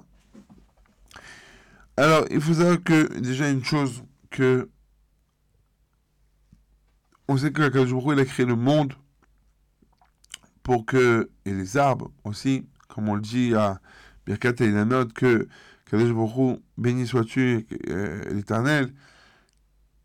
Alors, 1.96 2.24
il 2.30 2.40
faut 2.40 2.54
savoir 2.54 2.82
que, 2.82 3.18
déjà, 3.18 3.50
une 3.50 3.64
chose, 3.64 4.02
que... 4.30 4.68
On 7.28 7.36
sait 7.36 7.52
que 7.52 7.62
Hu, 7.62 8.12
il 8.12 8.18
a 8.18 8.24
créé 8.24 8.46
le 8.46 8.56
monde 8.56 8.94
pour 10.62 10.84
que, 10.84 11.30
et 11.44 11.52
les 11.52 11.76
arbres 11.76 12.10
aussi, 12.24 12.66
comme 12.88 13.08
on 13.08 13.14
le 13.14 13.20
dit 13.20 13.54
à 13.54 13.80
Birkat 14.26 14.54
et 14.60 14.70
la 14.70 14.84
note, 14.84 15.12
que 15.12 15.46
Hu, 15.92 16.56
béni 16.76 17.06
sois-tu, 17.06 17.66
euh, 17.88 18.24
l'éternel, 18.32 18.92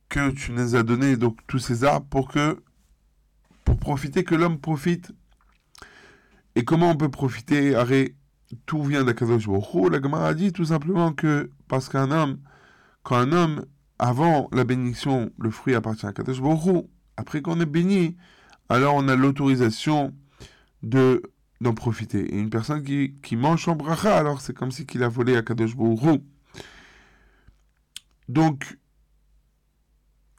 que 0.10 0.32
tu 0.32 0.52
nous 0.52 0.76
as 0.76 0.84
donné 0.84 1.18
donc 1.18 1.40
tous 1.48 1.60
ces 1.60 1.84
arbres 1.84 2.08
pour 2.08 2.30
que, 2.30 2.62
pour 3.66 3.78
profiter, 3.78 4.24
que 4.24 4.36
l'homme 4.36 4.60
profite. 4.60 5.12
Et 6.56 6.64
comment 6.64 6.92
on 6.92 6.96
peut 6.96 7.12
profiter? 7.12 7.76
Arrête, 7.76 8.16
tout 8.66 8.84
vient 8.84 9.04
d'Akadosh 9.04 9.48
Baruch. 9.48 9.92
La 9.92 10.02
Gemara 10.02 10.34
dit 10.34 10.54
tout 10.54 10.66
simplement 10.66 11.12
que, 11.12 11.52
parce 11.68 11.90
qu'un 11.90 12.12
homme, 12.12 12.40
quand 13.04 13.18
un 13.18 13.32
homme, 13.34 13.66
avant 14.00 14.50
la 14.54 14.64
bénédiction, 14.64 15.32
le 15.38 15.50
fruit 15.50 15.76
appartient 15.76 16.06
à 16.06 16.14
Kadosh 16.14 16.42
Baruch 16.42 16.86
après 17.18 17.42
qu'on 17.42 17.60
est 17.60 17.66
béni, 17.66 18.16
alors 18.70 18.96
on 18.96 19.08
a 19.08 19.16
l'autorisation 19.16 20.14
de 20.84 21.22
d'en 21.62 21.74
profiter. 21.74 22.36
Et 22.36 22.38
une 22.38 22.50
personne 22.50 22.84
qui, 22.84 23.16
qui 23.24 23.38
mange 23.38 23.64
son 23.64 23.76
bracha, 23.76 24.18
alors 24.18 24.42
c'est 24.42 24.54
comme 24.54 24.72
si 24.72 24.86
qu'il 24.86 25.04
a 25.04 25.08
volé 25.08 25.38
à 25.38 25.42
Kadosh 25.42 25.76
Baruch. 25.76 26.22
Donc, 28.28 28.78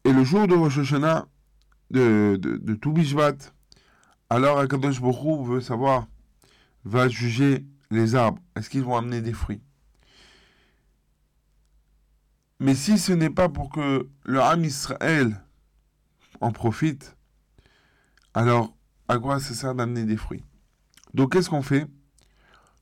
et 0.04 0.12
le 0.12 0.24
jour 0.24 0.46
de 0.46 0.54
Rosh 0.54 0.78
Hashanah, 0.78 1.26
de, 1.90 2.38
de, 2.40 2.74
tout 2.74 2.92
Bishvat, 2.92 3.36
alors 4.30 4.58
Akadosh 4.58 5.00
Baruch 5.00 5.22
Hu 5.22 5.44
veut 5.44 5.60
savoir, 5.60 6.06
va 6.84 7.08
juger 7.08 7.64
les 7.90 8.14
arbres. 8.14 8.42
Est-ce 8.54 8.70
qu'ils 8.70 8.82
vont 8.82 8.96
amener 8.96 9.20
des 9.20 9.32
fruits? 9.32 9.62
Mais 12.58 12.74
si 12.74 12.98
ce 12.98 13.12
n'est 13.12 13.30
pas 13.30 13.48
pour 13.48 13.70
que 13.70 14.08
le 14.24 14.40
Ham 14.40 14.64
Israël 14.64 15.42
en 16.40 16.52
profite, 16.52 17.16
alors 18.34 18.74
à 19.08 19.18
quoi 19.18 19.40
ça 19.40 19.54
sert 19.54 19.74
d'amener 19.74 20.04
des 20.04 20.16
fruits? 20.16 20.44
Donc 21.14 21.32
qu'est-ce 21.32 21.50
qu'on 21.50 21.62
fait? 21.62 21.86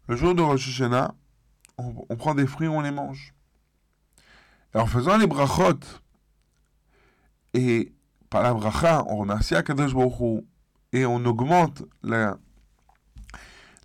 Le 0.09 0.17
jour 0.17 0.35
de 0.35 0.43
Rosh 0.43 0.69
Hashanah, 0.69 1.15
on, 1.77 2.07
on 2.09 2.17
prend 2.17 2.35
des 2.35 2.47
fruits, 2.47 2.69
on 2.69 2.81
les 2.81 2.91
mange. 2.91 3.35
Et 4.75 4.79
en 4.79 4.87
faisant 4.87 5.17
les 5.19 5.27
brachot, 5.27 5.79
et 7.55 7.93
par 8.35 8.43
la 8.43 8.53
bracha, 8.53 9.05
on 9.07 9.19
remercie 9.19 9.55
Akadosh 9.55 9.95
Baruch 9.95 10.43
et 10.93 11.07
on 11.07 11.25
augmente 11.25 11.85
la, 12.03 12.37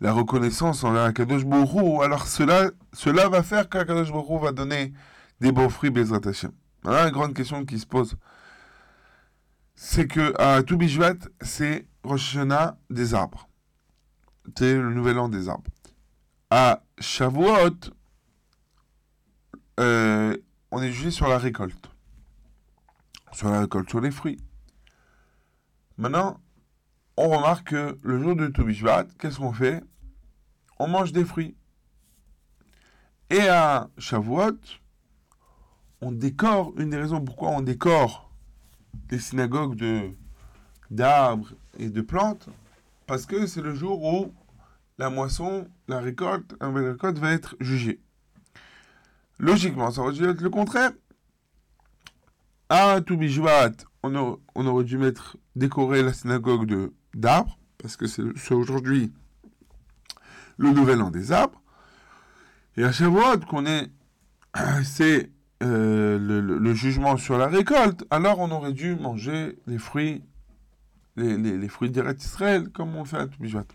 la 0.01 0.11
reconnaissance 0.11 0.83
envers 0.83 1.03
Akadosh 1.03 1.45
Borou, 1.45 2.01
alors 2.01 2.25
cela, 2.25 2.71
cela 2.91 3.29
va 3.29 3.43
faire 3.43 3.69
qu'Akadosh 3.69 4.11
Borou 4.11 4.39
va 4.39 4.51
donner 4.51 4.91
des 5.39 5.51
beaux 5.51 5.69
fruits 5.69 5.91
Bezrat 5.91 6.21
Hashem. 6.25 6.51
Voilà 6.81 7.03
la 7.03 7.11
grande 7.11 7.35
question 7.35 7.63
qui 7.63 7.77
se 7.77 7.85
pose. 7.85 8.15
C'est 9.75 10.07
que 10.07 10.33
à 10.41 10.63
Toubishvat, 10.63 11.19
c'est 11.41 11.87
Rosh 12.03 12.35
Hashanah 12.35 12.79
des 12.89 13.13
arbres. 13.13 13.49
C'est 14.57 14.73
le 14.73 14.91
nouvel 14.91 15.19
an 15.19 15.29
des 15.29 15.47
arbres. 15.47 15.69
À 16.49 16.81
Shavuot, 16.97 17.91
euh, 19.79 20.35
on 20.71 20.81
est 20.81 20.91
jugé 20.91 21.11
sur 21.11 21.27
la 21.27 21.37
récolte. 21.37 21.91
Sur 23.31 23.49
la 23.49 23.61
récolte, 23.61 23.89
sur 23.89 24.01
les 24.01 24.11
fruits. 24.11 24.39
Maintenant, 25.97 26.39
on 27.17 27.29
remarque 27.29 27.69
que 27.69 27.99
le 28.01 28.21
jour 28.21 28.35
de 28.35 28.47
Toubishvat, 28.47 29.05
qu'est-ce 29.19 29.37
qu'on 29.37 29.53
fait? 29.53 29.83
On 30.79 30.87
mange 30.87 31.11
des 31.11 31.25
fruits. 31.25 31.55
Et 33.29 33.47
à 33.47 33.89
Shavuot, 33.97 34.57
on 36.01 36.11
décore, 36.11 36.73
une 36.77 36.89
des 36.89 36.97
raisons 36.97 37.23
pourquoi 37.23 37.49
on 37.49 37.61
décore 37.61 38.31
les 39.11 39.19
synagogues 39.19 40.15
d'arbres 40.89 41.53
et 41.77 41.89
de 41.89 42.01
plantes, 42.01 42.49
parce 43.05 43.25
que 43.25 43.45
c'est 43.45 43.61
le 43.61 43.75
jour 43.75 44.03
où 44.03 44.33
la 44.97 45.09
moisson, 45.09 45.67
la 45.87 45.99
récolte, 45.99 46.55
la 46.61 46.69
récolte 46.69 47.19
va 47.19 47.31
être 47.31 47.55
jugée. 47.59 47.99
Logiquement, 49.37 49.91
ça 49.91 50.01
aurait 50.01 50.13
dû 50.13 50.25
être 50.25 50.41
le 50.41 50.49
contraire. 50.49 50.91
À 52.69 53.01
Toubishvat, 53.01 53.71
on, 54.03 54.39
on 54.53 54.67
aurait 54.67 54.83
dû 54.83 54.99
mettre 54.99 55.37
décorer 55.55 56.03
la 56.03 56.13
synagogue 56.13 56.91
d'arbres, 57.15 57.57
parce 57.79 57.97
que 57.97 58.05
c'est 58.05 58.53
aujourd'hui 58.53 59.11
le 60.57 60.71
nouvel 60.71 61.01
an 61.01 61.09
des 61.09 61.31
arbres. 61.31 61.61
Et 62.77 62.83
à 62.83 62.91
Shavuot, 62.91 63.39
qu'on 63.49 63.65
est, 63.65 63.91
c'est 64.83 65.31
euh, 65.63 66.19
le, 66.19 66.73
jugement 66.75 67.17
sur 67.17 67.37
la 67.37 67.47
récolte, 67.47 68.05
alors 68.11 68.39
on 68.39 68.51
aurait 68.51 68.73
dû 68.73 68.95
manger 68.95 69.57
les 69.65 69.77
fruits, 69.77 70.23
les, 71.17 71.67
fruits 71.67 71.89
d'Eretz 71.89 72.23
Israël, 72.23 72.69
comme 72.69 72.95
on 72.95 73.03
fait 73.03 73.17
à 73.17 73.27
Toubishvat. 73.27 73.65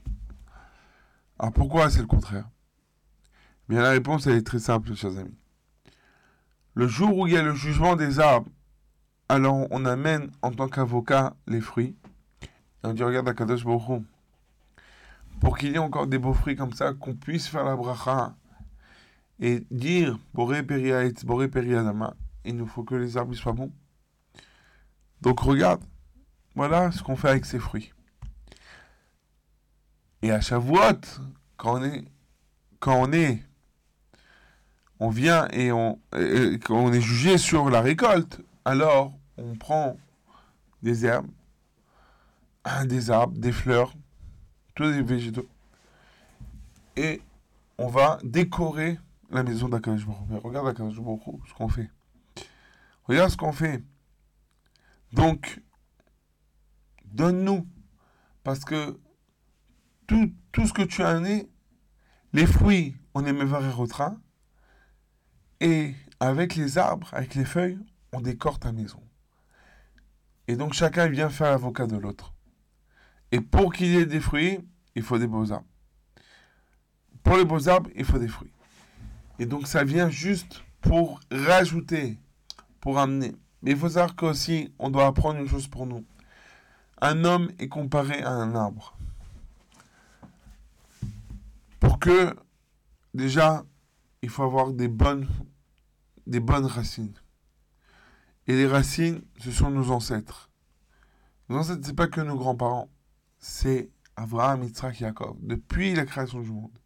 Alors 1.38 1.52
pourquoi 1.52 1.90
c'est 1.90 2.00
le 2.00 2.06
contraire? 2.06 2.48
Bien 3.68 3.82
la 3.82 3.90
réponse 3.90 4.26
elle 4.26 4.36
est 4.36 4.46
très 4.46 4.60
simple, 4.60 4.94
chers 4.94 5.18
amis. 5.18 5.36
Le 6.74 6.86
jour 6.86 7.18
où 7.18 7.26
il 7.26 7.32
y 7.32 7.36
a 7.36 7.42
le 7.42 7.54
jugement 7.54 7.96
des 7.96 8.20
arbres, 8.20 8.50
alors 9.28 9.66
on 9.70 9.84
amène 9.84 10.30
en 10.42 10.50
tant 10.52 10.68
qu'avocat 10.68 11.34
les 11.46 11.60
fruits. 11.60 11.96
On 12.82 12.92
dit, 12.92 13.02
regarde 13.02 13.28
Akadosh 13.28 13.64
Baruch 13.64 14.02
pour 15.40 15.58
qu'il 15.58 15.72
y 15.72 15.74
ait 15.74 15.78
encore 15.78 16.06
des 16.06 16.18
beaux 16.18 16.34
fruits 16.34 16.56
comme 16.56 16.72
ça, 16.72 16.92
qu'on 16.92 17.14
puisse 17.14 17.48
faire 17.48 17.64
la 17.64 17.76
bracha 17.76 18.34
et 19.40 19.66
dire 19.70 20.18
Boré 20.32 20.62
Boré 20.62 21.48
Periadama, 21.48 22.14
il 22.44 22.56
nous 22.56 22.66
faut 22.66 22.84
que 22.84 22.94
les 22.94 23.16
arbres 23.16 23.34
soient 23.34 23.52
bons. 23.52 23.72
Donc 25.20 25.40
regarde, 25.40 25.82
voilà 26.54 26.92
ce 26.92 27.02
qu'on 27.02 27.16
fait 27.16 27.30
avec 27.30 27.44
ces 27.44 27.58
fruits. 27.58 27.92
Et 30.22 30.30
à 30.30 30.40
Shavuot, 30.40 31.00
quand 31.56 31.80
on 31.80 31.84
est, 31.84 32.04
quand 32.78 32.96
on 32.96 33.12
est, 33.12 33.42
on 35.00 35.10
vient 35.10 35.48
et 35.48 35.72
on 35.72 35.98
est 36.12 37.00
jugé 37.00 37.38
sur 37.38 37.68
la 37.70 37.80
récolte, 37.80 38.40
alors 38.64 39.12
on 39.36 39.54
prend 39.54 39.96
des 40.82 41.04
herbes, 41.06 41.30
des 42.84 43.10
arbres, 43.10 43.36
des 43.38 43.52
fleurs, 43.52 43.94
tous 44.74 44.84
les 44.84 45.02
végétaux, 45.02 45.48
et 46.96 47.20
on 47.78 47.88
va 47.88 48.18
décorer 48.22 48.98
la 49.30 49.42
maison 49.42 49.68
d'Akadosh 49.68 50.06
Regarde 50.42 50.68
Akadosh 50.68 50.96
ce 50.96 51.54
qu'on 51.54 51.68
fait. 51.68 51.90
Regarde 53.04 53.30
ce 53.30 53.36
qu'on 53.36 53.52
fait. 53.52 53.82
Donc, 55.12 55.60
donne-nous, 57.06 57.66
parce 58.42 58.64
que 58.64 58.98
tout, 60.06 60.32
ce 60.54 60.72
que 60.72 60.82
tu 60.82 61.02
as 61.02 61.18
né, 61.20 61.48
les 62.32 62.46
fruits, 62.46 62.96
on 63.14 63.24
est 63.24 63.32
Mevarerotra, 63.32 64.16
et 65.60 65.94
avec 66.20 66.56
les 66.56 66.78
arbres, 66.78 67.08
avec 67.12 67.34
les 67.34 67.44
feuilles, 67.44 67.78
on 68.14 68.20
décore 68.20 68.58
ta 68.58 68.72
maison. 68.72 69.02
Et 70.46 70.56
donc 70.56 70.72
chacun 70.72 71.08
vient 71.08 71.28
faire 71.28 71.50
l'avocat 71.50 71.86
de 71.86 71.96
l'autre. 71.96 72.32
Et 73.32 73.40
pour 73.40 73.72
qu'il 73.72 73.88
y 73.88 73.96
ait 73.96 74.06
des 74.06 74.20
fruits, 74.20 74.60
il 74.94 75.02
faut 75.02 75.18
des 75.18 75.26
beaux 75.26 75.52
arbres. 75.52 75.66
Pour 77.22 77.36
les 77.36 77.44
beaux 77.44 77.68
arbres, 77.68 77.90
il 77.96 78.04
faut 78.04 78.18
des 78.18 78.28
fruits. 78.28 78.52
Et 79.38 79.46
donc 79.46 79.66
ça 79.66 79.82
vient 79.82 80.10
juste 80.10 80.62
pour 80.80 81.18
rajouter, 81.30 82.18
pour 82.80 82.98
amener. 82.98 83.34
Mais 83.62 83.72
il 83.72 83.76
faut 83.76 83.88
savoir 83.88 84.14
qu'aussi, 84.14 84.72
on 84.78 84.90
doit 84.90 85.06
apprendre 85.06 85.40
une 85.40 85.48
chose 85.48 85.66
pour 85.66 85.86
nous. 85.86 86.04
Un 87.00 87.24
homme 87.24 87.50
est 87.58 87.68
comparé 87.68 88.22
à 88.22 88.30
un 88.30 88.54
arbre. 88.54 88.96
Pour 91.80 91.98
que, 91.98 92.36
déjà, 93.14 93.64
il 94.22 94.28
faut 94.28 94.42
avoir 94.42 94.72
des 94.72 94.88
bonnes, 94.88 95.26
des 96.26 96.40
bonnes 96.40 96.66
racines. 96.66 97.14
Et 98.46 98.54
les 98.54 98.66
racines, 98.66 99.22
ce 99.38 99.50
sont 99.50 99.70
nos 99.70 99.90
ancêtres. 99.90 100.50
Nos 101.48 101.58
ancêtres, 101.58 101.82
c'est 101.84 101.96
pas 101.96 102.08
que 102.08 102.20
nos 102.20 102.36
grands-parents. 102.36 102.90
C'est 103.38 103.90
Abraham, 104.16 104.64
Yitzhak, 104.64 104.96
Jacob. 104.96 105.38
Depuis 105.40 105.94
la 105.94 106.04
création 106.04 106.40
du 106.40 106.50
monde. 106.50 106.78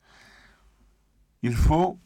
Il 1.42 1.54
faut 1.54 1.98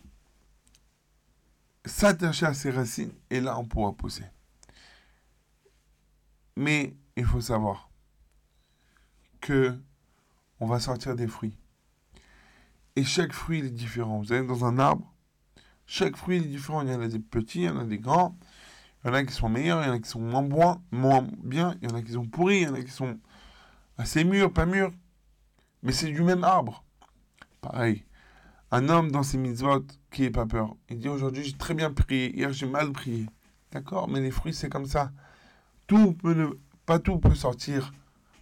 s'attacher 1.85 2.47
à 2.47 2.55
ces 2.55 2.71
racines 2.71 3.12
et 3.31 3.41
là, 3.41 3.59
on 3.59 3.65
pourra 3.65 3.93
pousser. 3.93 4.25
Mais 6.57 6.95
il 7.17 7.25
faut 7.25 7.41
savoir 7.41 7.91
que 9.41 9.79
on 10.61 10.67
va 10.67 10.81
sortir 10.81 11.17
des 11.17 11.27
fruits. 11.27 11.57
Et 12.95 13.05
chaque 13.05 13.33
fruit 13.33 13.61
est 13.61 13.71
différent. 13.71 14.21
Vous 14.21 14.33
allez 14.33 14.47
dans 14.47 14.65
un 14.65 14.79
arbre, 14.79 15.12
chaque 15.87 16.17
fruit 16.17 16.37
est 16.37 16.41
différent. 16.41 16.83
Il 16.83 16.88
y 16.91 16.95
en 16.95 17.01
a 17.01 17.09
des 17.09 17.19
petits, 17.19 17.61
il 17.61 17.65
y 17.65 17.69
en 17.69 17.79
a 17.79 17.85
des 17.85 17.99
grands. 17.99 18.38
Il 19.05 19.09
y 19.09 19.11
en 19.11 19.15
a 19.15 19.25
qui 19.25 19.35
sont 19.35 19.49
meilleurs, 19.49 19.83
il 19.83 19.87
y 19.88 19.91
en 19.91 19.95
a 19.95 19.99
qui 19.99 20.09
sont 20.09 20.21
moins, 20.21 20.81
moins 20.93 21.27
bien, 21.43 21.75
il 21.83 21.88
y 21.91 21.93
en 21.93 21.97
a 21.97 22.03
qui 22.03 22.12
sont 22.12 22.27
pourris, 22.27 22.59
il 22.62 22.62
y 22.62 22.69
en 22.69 22.75
a 22.75 22.83
qui 22.83 22.91
sont 22.91 23.19
assez 23.99 24.23
mûrs, 24.25 24.53
pas 24.53 24.67
mûrs. 24.67 24.93
Mais 25.83 25.93
c'est 25.93 26.07
du 26.11 26.23
même 26.23 26.45
arbre. 26.45 26.85
Pareil. 27.61 28.05
Un 28.71 28.88
homme 28.88 29.11
dans 29.11 29.23
ses 29.25 29.38
mitzvot 29.38 29.85
qui 30.11 30.23
n'est 30.23 30.31
pas 30.31 30.47
peur. 30.47 30.77
Il 30.88 30.99
dit 31.01 31.09
aujourd'hui 31.09 31.43
j'ai 31.45 31.53
très 31.57 31.75
bien 31.75 31.93
prié, 31.93 32.35
hier 32.37 32.53
j'ai 32.53 32.67
mal 32.67 32.93
prié. 32.93 33.27
D'accord, 33.73 34.09
mais 34.09 34.21
les 34.21 34.31
fruits 34.31 34.55
c'est 34.55 34.69
comme 34.69 34.87
ça. 34.87 35.11
Tout 35.88 36.12
peut 36.15 36.35
ne- 36.35 36.59
pas 36.87 36.99
tout 36.99 37.19
peut 37.19 37.35
sortir 37.35 37.93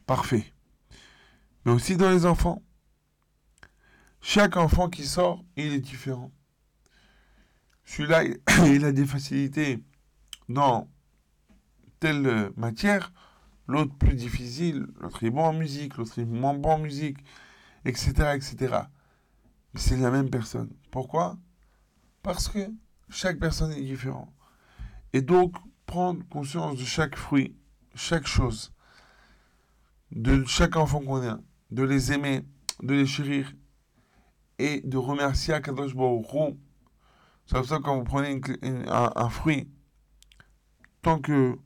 parfait. 0.06 0.52
Mais 1.64 1.72
aussi 1.72 1.96
dans 1.96 2.10
les 2.10 2.26
enfants. 2.26 2.62
Chaque 4.20 4.56
enfant 4.58 4.90
qui 4.90 5.06
sort, 5.06 5.42
il 5.56 5.72
est 5.72 5.80
différent. 5.80 6.30
Celui-là, 7.84 8.24
il- 8.24 8.40
il 8.74 8.84
a 8.84 8.92
des 8.92 9.06
facilités 9.06 9.82
dans 10.50 10.90
telle 12.00 12.50
matière, 12.56 13.12
l'autre 13.68 13.94
plus 13.94 14.14
difficile, 14.14 14.88
l'autre 15.00 15.22
est 15.22 15.30
bon 15.30 15.44
en 15.44 15.52
musique, 15.52 15.96
l'autre 15.96 16.18
est 16.18 16.24
moins 16.24 16.54
bon 16.54 16.70
en 16.70 16.78
musique, 16.78 17.18
etc., 17.84 18.32
etc. 18.34 18.56
Mais 19.72 19.80
c'est 19.80 19.96
la 19.96 20.10
même 20.10 20.28
personne. 20.28 20.70
Pourquoi? 20.90 21.38
Parce 22.22 22.48
que 22.48 22.68
chaque 23.08 23.38
personne 23.38 23.70
est 23.72 23.82
différente. 23.82 24.28
Et 25.12 25.22
donc, 25.22 25.54
prendre 25.86 26.26
conscience 26.28 26.76
de 26.76 26.84
chaque 26.84 27.16
fruit, 27.16 27.56
chaque 27.94 28.26
chose, 28.26 28.72
de 30.10 30.44
chaque 30.46 30.76
enfant 30.76 31.00
qu'on 31.00 31.22
a, 31.28 31.38
de 31.70 31.82
les 31.84 32.12
aimer, 32.12 32.44
de 32.82 32.94
les 32.94 33.06
chérir, 33.06 33.52
et 34.58 34.80
de 34.80 34.96
remercier 34.96 35.54
Akadosh 35.54 35.94
Baruch 35.94 36.26
Hu. 36.34 36.58
C'est 37.46 37.56
pour 37.56 37.66
ça 37.66 37.78
quand 37.82 37.96
vous 37.96 38.04
prenez 38.04 38.40
un 38.62 39.28
fruit, 39.30 39.70
tant 41.02 41.18
que 41.18 41.58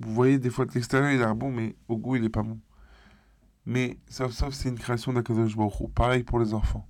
vous 0.00 0.14
voyez 0.14 0.38
des 0.38 0.50
fois 0.50 0.64
de 0.64 0.72
l'extérieur, 0.72 1.10
il 1.10 1.22
a 1.22 1.34
bon, 1.34 1.50
mais 1.50 1.76
au 1.88 1.96
goût, 1.96 2.16
il 2.16 2.22
n'est 2.22 2.30
pas 2.30 2.42
bon. 2.42 2.58
Mais 3.66 3.98
sauf, 4.08 4.32
sauf 4.32 4.54
c'est 4.54 4.70
une 4.70 4.78
création 4.78 5.12
d'Akadosh 5.12 5.56
Baruch 5.56 5.80
Hu. 5.80 5.88
Pareil 5.88 6.22
pour 6.24 6.40
les 6.40 6.54
enfants. 6.54 6.86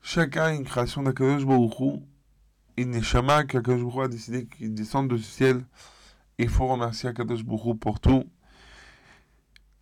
Chacun 0.00 0.44
a 0.44 0.52
une 0.54 0.64
création 0.64 1.02
d'Akadosh 1.02 1.44
Baruch 1.44 1.78
Hu. 1.80 2.00
Il 2.78 2.88
n'est 2.88 3.02
jamais 3.02 3.46
qu'Akadosh 3.46 3.98
a 3.98 4.08
décidé 4.08 4.46
qu'il 4.46 4.74
descende 4.74 5.12
du 5.12 5.22
ciel. 5.22 5.64
Il 6.38 6.48
faut 6.48 6.66
remercier 6.66 7.10
Akadosh 7.10 7.44
pour 7.44 8.00
tout. 8.00 8.24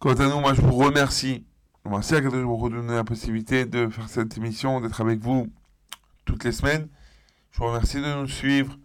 Quant 0.00 0.14
à 0.14 0.28
nous, 0.28 0.40
moi 0.40 0.52
je 0.54 0.62
vous 0.62 0.74
remercie. 0.74 1.46
Merci 1.88 2.16
Akadosh 2.16 2.44
Baruch 2.44 2.62
Hu 2.64 2.70
de 2.70 2.74
nous 2.74 2.82
donner 2.82 2.94
la 2.94 3.04
possibilité 3.04 3.66
de 3.66 3.88
faire 3.88 4.08
cette 4.08 4.36
émission, 4.36 4.80
d'être 4.80 5.00
avec 5.00 5.20
vous 5.20 5.46
toutes 6.24 6.42
les 6.42 6.52
semaines. 6.52 6.88
Je 7.52 7.58
vous 7.58 7.66
remercie 7.66 8.02
de 8.02 8.20
nous 8.20 8.26
suivre. 8.26 8.76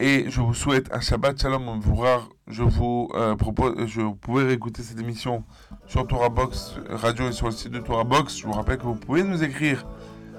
Et 0.00 0.24
je 0.28 0.40
vous 0.40 0.54
souhaite 0.54 0.92
un 0.92 1.00
Shabbat 1.00 1.40
Shalom 1.40 1.78
Mvourar. 1.78 2.28
Je 2.48 2.62
vous 2.62 3.08
euh, 3.14 3.36
propose, 3.36 3.86
je, 3.86 4.00
vous 4.00 4.16
pouvez 4.16 4.44
réécouter 4.44 4.82
cette 4.82 4.98
émission 4.98 5.44
sur 5.86 6.06
Torah 6.06 6.28
Box 6.28 6.74
Radio 6.90 7.28
et 7.28 7.32
sur 7.32 7.46
le 7.46 7.52
site 7.52 7.70
de 7.70 7.78
Torah 7.78 8.04
Box. 8.04 8.38
Je 8.38 8.46
vous 8.46 8.52
rappelle 8.52 8.78
que 8.78 8.84
vous 8.84 8.96
pouvez 8.96 9.22
nous 9.22 9.44
écrire 9.44 9.86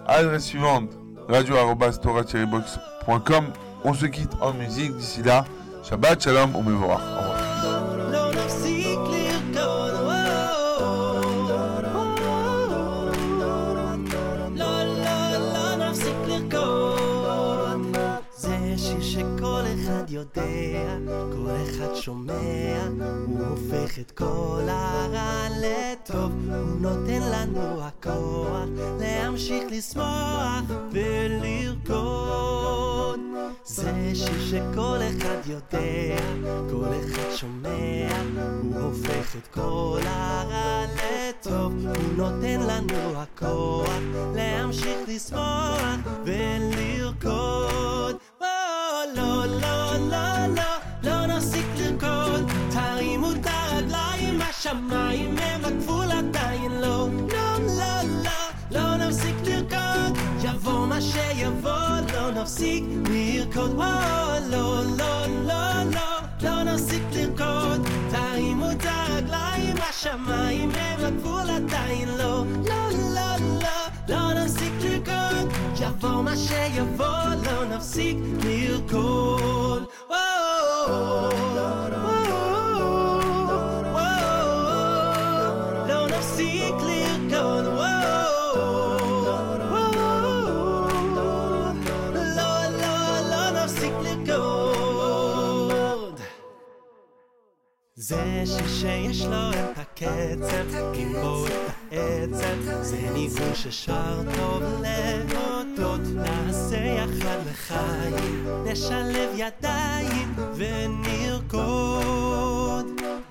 à 0.05 0.21
l'adresse 0.21 0.45
suivante 0.45 0.89
radio-torah-box.com. 1.29 3.45
On 3.85 3.93
se 3.93 4.05
quitte 4.05 4.31
en 4.41 4.53
musique. 4.53 4.95
D'ici 4.97 5.23
là, 5.23 5.45
Shabbat 5.83 6.23
Shalom 6.23 6.51
Mvourar. 6.51 6.99
Au 6.99 7.21
revoir. 7.21 7.42
שומע, 22.03 22.87
הוא 23.25 23.39
הופך 23.45 23.99
את 23.99 24.11
כל 24.11 24.61
הרע 24.67 25.47
לטוב, 25.61 26.31
הוא 26.49 26.79
נותן 26.79 27.21
לנו 27.21 27.81
הכוח 27.81 28.69
להמשיך 28.99 29.63
לשמוח 29.71 30.61
ולרקוד. 30.91 31.93
זה 33.65 34.11
שיר 34.13 34.45
שכל 34.49 34.97
אחד 35.09 35.49
יודע, 35.49 36.17
כל 36.71 36.87
אחד 36.99 37.35
שומע, 37.35 38.09
הוא 38.63 38.75
הופך 38.79 39.35
את 39.35 39.47
כל 39.47 39.99
הרע 40.05 40.85
לטוב, 40.95 41.73
הוא 41.85 42.13
נותן 42.17 42.59
לנו 42.59 43.21
הכוח 43.21 43.99
להמשיך 44.35 44.97
לשמוח 45.07 45.97
ולרקוד. 46.25 48.15
לא, 48.41 48.47
לא, 49.15 49.45
לא, 49.45 49.97
לא, 49.97 50.47
לא 50.55 50.72
הרגליים, 54.72 54.72
השמיים 54.72 55.38
הם 55.38 55.64
הגבול 55.64 56.10
עדיין 56.10 56.72
לא. 56.72 57.08
לא, 57.32 57.58
לא, 57.66 58.02
לא, 58.24 58.30
לא 58.70 58.96
נפסיק 58.96 59.34
לרקוד, 59.44 60.18
יבוא 60.42 60.86
מה 60.86 61.00
שיבוא, 61.00 62.00
לא 62.14 62.30
נפסיק 62.30 62.84
לרקוד. 63.10 63.70
או, 63.70 63.82
לא, 64.50 64.82
לא, 64.98 65.26
לא, 65.26 65.82
לא, 65.94 66.20
לא 66.42 66.62
נפסיק 66.62 67.02
לרקוד, 67.12 67.88
תרימו 68.10 68.70
את 68.70 68.84
הרגליים, 68.84 69.76
השמיים 69.90 70.70
הם 70.74 71.04
הגבול 71.04 71.50
עדיין 71.50 72.08
לא. 72.08 72.44
לא, 72.68 72.90
לא, 73.14 73.36
לא, 73.62 73.68
לא 74.08 74.32
נפסיק 74.32 74.72
לרקוד, 74.80 75.52
יבוא 75.80 76.22
מה 76.22 76.36
שיבוא, 76.36 77.34
לא 77.44 77.64
נפסיק 77.64 78.16
לרקוד. 78.44 79.84
זה 98.05 98.43
שיר 98.45 98.67
שיש 98.67 99.21
לו 99.21 99.49
את 99.51 99.77
הקצב, 99.77 100.93
גיבור 100.93 101.47
את 101.47 101.51
העצב, 101.91 102.81
זה 102.81 102.97
ניגון 103.13 103.55
ששר 103.55 104.21
טוב 104.35 104.63
להודות, 104.81 106.01
נעשה 106.15 106.77
יחד 106.77 107.37
לחיים, 107.51 108.47
נשלב 108.65 109.29
ידיים 109.35 110.35
ונרקוד. 110.55 111.81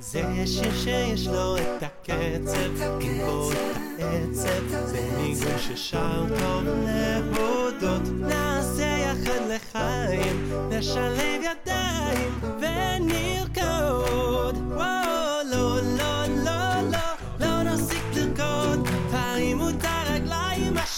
זה 0.00 0.46
שיר 0.46 0.74
שיש 0.84 1.26
לו 1.26 1.56
את 1.56 1.82
הקצב, 1.82 2.98
גיבור 2.98 3.52
את 3.52 4.02
העצב, 4.02 4.66
זה 4.84 5.10
ניגון 5.16 5.58
ששר 5.58 6.24
טוב 6.38 6.64
להודות, 6.66 8.02
נעשה 8.20 8.96
יחד 8.98 9.40
לחיים, 9.48 10.52
נשלב 10.70 11.40
ידיים 11.42 12.40
ונרקוד. 12.42 13.71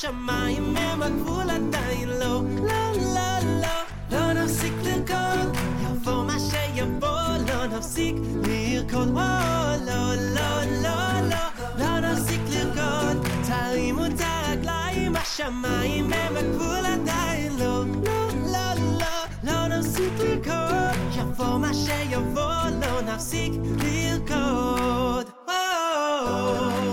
השמיים 0.04 0.78
הם 0.78 1.02
הגבול 1.04 1.50
עדיין 1.50 2.10
לא. 2.10 2.42
לא, 2.64 2.92
לא, 3.16 3.40
לא, 3.62 3.78
לא 4.12 4.34
נפסיק 4.34 4.74
לרקוד, 4.84 5.58
יבוא 5.84 6.24
מה 6.24 6.36
שיבוא, 6.40 7.22
לא 7.48 7.66
נפסיק 7.78 8.16
לרקוד. 8.44 9.10
וואו, 9.10 9.86
לא, 9.86 10.16
לא, 10.16 10.64
לא, 10.84 11.22
לא, 11.30 11.44
לא 11.78 12.00
נפסיק 12.00 12.42
לרקוד, 12.50 13.28
תרימו 13.48 14.06
את 14.06 14.12
הרגליים, 14.20 15.16
השמיים 15.16 16.14
הם 16.14 16.38
הגבול 16.38 16.86
עדיין 16.86 17.58
לא. 17.60 17.84
לא, 18.06 18.30
לא, 18.52 18.74
לא, 19.00 19.08
לא 19.44 19.78
נפסיק 19.78 20.14
לרקוד, 20.20 21.00
יבוא 21.18 21.58
מה 21.58 21.74
שיבוא, 21.74 22.70
לא 22.82 23.02
נפסיק 23.02 23.54
לרקוד. 23.84 25.26